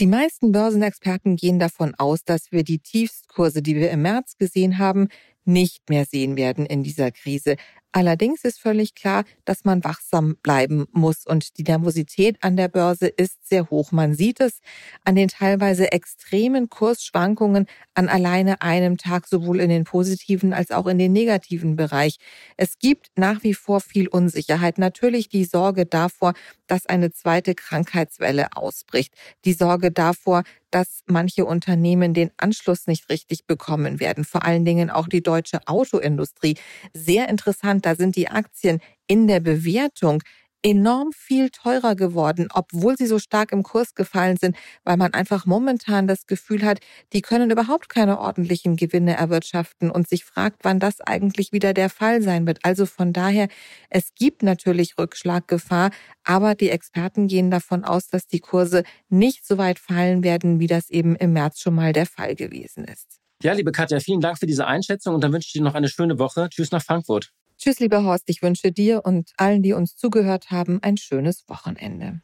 Die 0.00 0.06
meisten 0.06 0.52
Börsenexperten 0.52 1.34
gehen 1.34 1.58
davon 1.58 1.96
aus, 1.96 2.22
dass 2.22 2.52
wir 2.52 2.62
die 2.62 2.78
Tiefstkurse, 2.78 3.62
die 3.62 3.74
wir 3.74 3.90
im 3.90 4.02
März 4.02 4.36
gesehen 4.36 4.78
haben, 4.78 5.08
nicht 5.44 5.90
mehr 5.90 6.04
sehen 6.04 6.36
werden 6.36 6.66
in 6.66 6.84
dieser 6.84 7.10
Krise. 7.10 7.56
Allerdings 7.92 8.44
ist 8.44 8.60
völlig 8.60 8.94
klar, 8.94 9.24
dass 9.46 9.64
man 9.64 9.82
wachsam 9.82 10.36
bleiben 10.42 10.86
muss 10.92 11.26
und 11.26 11.56
die 11.56 11.62
Nervosität 11.62 12.36
an 12.42 12.56
der 12.56 12.68
Börse 12.68 13.06
ist 13.08 13.48
sehr 13.48 13.70
hoch. 13.70 13.92
Man 13.92 14.14
sieht 14.14 14.40
es 14.40 14.60
an 15.04 15.16
den 15.16 15.28
teilweise 15.28 15.90
extremen 15.90 16.68
Kursschwankungen 16.68 17.66
an 17.94 18.08
alleine 18.08 18.60
einem 18.60 18.98
Tag, 18.98 19.26
sowohl 19.26 19.60
in 19.60 19.70
den 19.70 19.84
positiven 19.84 20.52
als 20.52 20.70
auch 20.70 20.86
in 20.86 20.98
den 20.98 21.12
negativen 21.12 21.76
Bereich. 21.76 22.18
Es 22.58 22.78
gibt 22.78 23.08
nach 23.16 23.42
wie 23.42 23.54
vor 23.54 23.80
viel 23.80 24.06
Unsicherheit. 24.06 24.76
Natürlich 24.78 25.28
die 25.30 25.44
Sorge 25.44 25.86
davor, 25.86 26.34
dass 26.66 26.86
eine 26.86 27.10
zweite 27.10 27.54
Krankheitswelle 27.54 28.48
ausbricht. 28.54 29.14
Die 29.46 29.54
Sorge 29.54 29.90
davor, 29.90 30.42
dass 30.70 31.00
manche 31.06 31.46
Unternehmen 31.46 32.14
den 32.14 32.30
Anschluss 32.36 32.86
nicht 32.86 33.08
richtig 33.08 33.46
bekommen 33.46 34.00
werden. 34.00 34.24
Vor 34.24 34.44
allen 34.44 34.64
Dingen 34.64 34.90
auch 34.90 35.08
die 35.08 35.22
deutsche 35.22 35.66
Autoindustrie. 35.66 36.56
Sehr 36.92 37.28
interessant, 37.28 37.77
da 37.86 37.94
sind 37.94 38.16
die 38.16 38.28
Aktien 38.28 38.80
in 39.06 39.26
der 39.26 39.40
Bewertung 39.40 40.22
enorm 40.62 41.12
viel 41.12 41.50
teurer 41.50 41.94
geworden, 41.94 42.48
obwohl 42.52 42.96
sie 42.96 43.06
so 43.06 43.18
stark 43.18 43.52
im 43.52 43.62
Kurs 43.62 43.94
gefallen 43.94 44.36
sind, 44.36 44.56
weil 44.84 44.96
man 44.96 45.14
einfach 45.14 45.46
momentan 45.46 46.06
das 46.06 46.26
Gefühl 46.26 46.64
hat, 46.64 46.80
die 47.12 47.22
können 47.22 47.50
überhaupt 47.50 47.88
keine 47.88 48.18
ordentlichen 48.18 48.76
Gewinne 48.76 49.16
erwirtschaften 49.16 49.90
und 49.90 50.08
sich 50.08 50.24
fragt, 50.24 50.64
wann 50.64 50.80
das 50.80 51.00
eigentlich 51.00 51.52
wieder 51.52 51.74
der 51.74 51.90
Fall 51.90 52.22
sein 52.22 52.46
wird. 52.46 52.58
Also 52.64 52.86
von 52.86 53.12
daher, 53.12 53.48
es 53.88 54.14
gibt 54.14 54.42
natürlich 54.42 54.98
Rückschlaggefahr, 54.98 55.90
aber 56.24 56.54
die 56.54 56.70
Experten 56.70 57.28
gehen 57.28 57.50
davon 57.50 57.84
aus, 57.84 58.08
dass 58.08 58.26
die 58.26 58.40
Kurse 58.40 58.82
nicht 59.08 59.46
so 59.46 59.58
weit 59.58 59.78
fallen 59.78 60.24
werden, 60.24 60.58
wie 60.58 60.66
das 60.66 60.90
eben 60.90 61.14
im 61.16 61.32
März 61.32 61.60
schon 61.60 61.74
mal 61.74 61.92
der 61.92 62.06
Fall 62.06 62.34
gewesen 62.34 62.84
ist. 62.84 63.20
Ja, 63.42 63.52
liebe 63.52 63.70
Katja, 63.70 64.00
vielen 64.00 64.20
Dank 64.20 64.38
für 64.38 64.46
diese 64.46 64.66
Einschätzung 64.66 65.14
und 65.14 65.22
dann 65.22 65.32
wünsche 65.32 65.46
ich 65.46 65.52
dir 65.52 65.62
noch 65.62 65.74
eine 65.74 65.88
schöne 65.88 66.18
Woche. 66.18 66.48
Tschüss 66.50 66.72
nach 66.72 66.82
Frankfurt. 66.82 67.30
Tschüss, 67.58 67.80
lieber 67.80 68.04
Horst. 68.04 68.24
Ich 68.28 68.40
wünsche 68.40 68.70
dir 68.70 69.04
und 69.04 69.32
allen, 69.36 69.64
die 69.64 69.72
uns 69.72 69.96
zugehört 69.96 70.52
haben, 70.52 70.78
ein 70.80 70.96
schönes 70.96 71.48
Wochenende. 71.48 72.20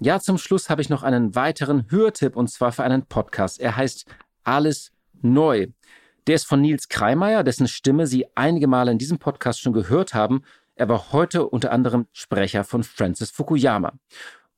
Ja, 0.00 0.18
zum 0.18 0.38
Schluss 0.38 0.68
habe 0.68 0.82
ich 0.82 0.88
noch 0.88 1.04
einen 1.04 1.36
weiteren 1.36 1.88
Hörtipp 1.88 2.34
und 2.34 2.48
zwar 2.48 2.72
für 2.72 2.82
einen 2.82 3.06
Podcast. 3.06 3.60
Er 3.60 3.76
heißt 3.76 4.06
Alles 4.42 4.90
Neu. 5.20 5.68
Der 6.26 6.34
ist 6.34 6.48
von 6.48 6.60
Nils 6.60 6.88
Kreimeier, 6.88 7.44
dessen 7.44 7.68
Stimme 7.68 8.08
Sie 8.08 8.26
einige 8.34 8.66
Male 8.66 8.90
in 8.90 8.98
diesem 8.98 9.20
Podcast 9.20 9.60
schon 9.60 9.72
gehört 9.72 10.14
haben. 10.14 10.42
Er 10.74 10.88
war 10.88 11.12
heute 11.12 11.46
unter 11.46 11.70
anderem 11.70 12.08
Sprecher 12.12 12.64
von 12.64 12.82
Francis 12.82 13.30
Fukuyama. 13.30 13.92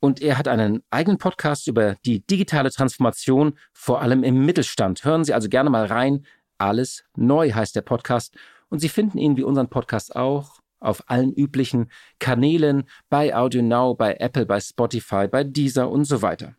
Und 0.00 0.22
er 0.22 0.38
hat 0.38 0.48
einen 0.48 0.82
eigenen 0.88 1.18
Podcast 1.18 1.66
über 1.66 1.96
die 2.06 2.26
digitale 2.26 2.70
Transformation, 2.70 3.58
vor 3.74 4.00
allem 4.00 4.22
im 4.22 4.46
Mittelstand. 4.46 5.04
Hören 5.04 5.24
Sie 5.24 5.34
also 5.34 5.50
gerne 5.50 5.68
mal 5.68 5.84
rein. 5.84 6.24
Alles 6.58 7.04
neu 7.16 7.52
heißt 7.52 7.76
der 7.76 7.82
Podcast 7.82 8.36
und 8.68 8.80
Sie 8.80 8.88
finden 8.88 9.18
ihn 9.18 9.36
wie 9.36 9.44
unseren 9.44 9.68
Podcast 9.68 10.16
auch 10.16 10.60
auf 10.80 11.02
allen 11.08 11.32
üblichen 11.32 11.90
Kanälen 12.18 12.84
bei 13.08 13.34
Audio 13.34 13.62
Now, 13.62 13.94
bei 13.94 14.14
Apple, 14.14 14.46
bei 14.46 14.60
Spotify, 14.60 15.26
bei 15.28 15.44
Deezer 15.44 15.90
und 15.90 16.04
so 16.04 16.22
weiter. 16.22 16.54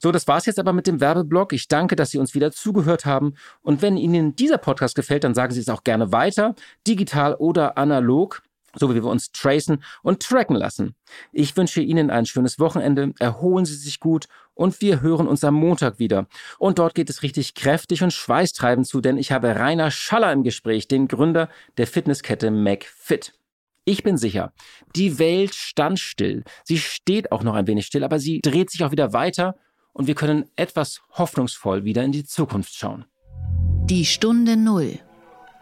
So, 0.00 0.12
das 0.12 0.28
war's 0.28 0.46
jetzt 0.46 0.58
aber 0.58 0.72
mit 0.72 0.86
dem 0.86 1.00
Werbeblock. 1.00 1.52
Ich 1.52 1.68
danke, 1.68 1.96
dass 1.96 2.10
Sie 2.10 2.18
uns 2.18 2.34
wieder 2.34 2.52
zugehört 2.52 3.06
haben. 3.06 3.34
Und 3.62 3.80
wenn 3.80 3.96
Ihnen 3.96 4.36
dieser 4.36 4.58
Podcast 4.58 4.94
gefällt, 4.94 5.24
dann 5.24 5.34
sagen 5.34 5.52
Sie 5.52 5.60
es 5.60 5.68
auch 5.70 5.82
gerne 5.82 6.12
weiter, 6.12 6.54
digital 6.86 7.34
oder 7.34 7.78
analog 7.78 8.42
so 8.76 8.90
wie 8.90 9.02
wir 9.02 9.10
uns 9.10 9.32
tracen 9.32 9.82
und 10.02 10.22
tracken 10.22 10.56
lassen. 10.56 10.94
Ich 11.32 11.56
wünsche 11.56 11.80
Ihnen 11.80 12.10
ein 12.10 12.26
schönes 12.26 12.58
Wochenende, 12.58 13.12
erholen 13.18 13.64
Sie 13.64 13.74
sich 13.74 14.00
gut 14.00 14.26
und 14.54 14.80
wir 14.80 15.00
hören 15.00 15.28
uns 15.28 15.44
am 15.44 15.54
Montag 15.54 15.98
wieder. 15.98 16.26
Und 16.58 16.78
dort 16.78 16.94
geht 16.94 17.10
es 17.10 17.22
richtig 17.22 17.54
kräftig 17.54 18.02
und 18.02 18.12
schweißtreibend 18.12 18.86
zu, 18.86 19.00
denn 19.00 19.18
ich 19.18 19.32
habe 19.32 19.56
Rainer 19.56 19.90
Schaller 19.90 20.32
im 20.32 20.42
Gespräch, 20.42 20.88
den 20.88 21.08
Gründer 21.08 21.48
der 21.76 21.86
Fitnesskette 21.86 22.50
McFit. 22.50 23.34
Ich 23.84 24.04
bin 24.04 24.16
sicher, 24.16 24.52
die 24.94 25.18
Welt 25.18 25.54
stand 25.54 25.98
still. 25.98 26.44
Sie 26.62 26.78
steht 26.78 27.32
auch 27.32 27.42
noch 27.42 27.54
ein 27.54 27.66
wenig 27.66 27.86
still, 27.86 28.04
aber 28.04 28.20
sie 28.20 28.40
dreht 28.40 28.70
sich 28.70 28.84
auch 28.84 28.92
wieder 28.92 29.12
weiter 29.12 29.56
und 29.92 30.06
wir 30.06 30.14
können 30.14 30.48
etwas 30.56 31.00
hoffnungsvoll 31.10 31.84
wieder 31.84 32.04
in 32.04 32.12
die 32.12 32.24
Zukunft 32.24 32.74
schauen. 32.74 33.04
Die 33.84 34.06
Stunde 34.06 34.56
Null. 34.56 35.00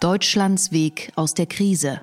Deutschlands 0.00 0.72
Weg 0.72 1.12
aus 1.16 1.34
der 1.34 1.46
Krise. 1.46 2.02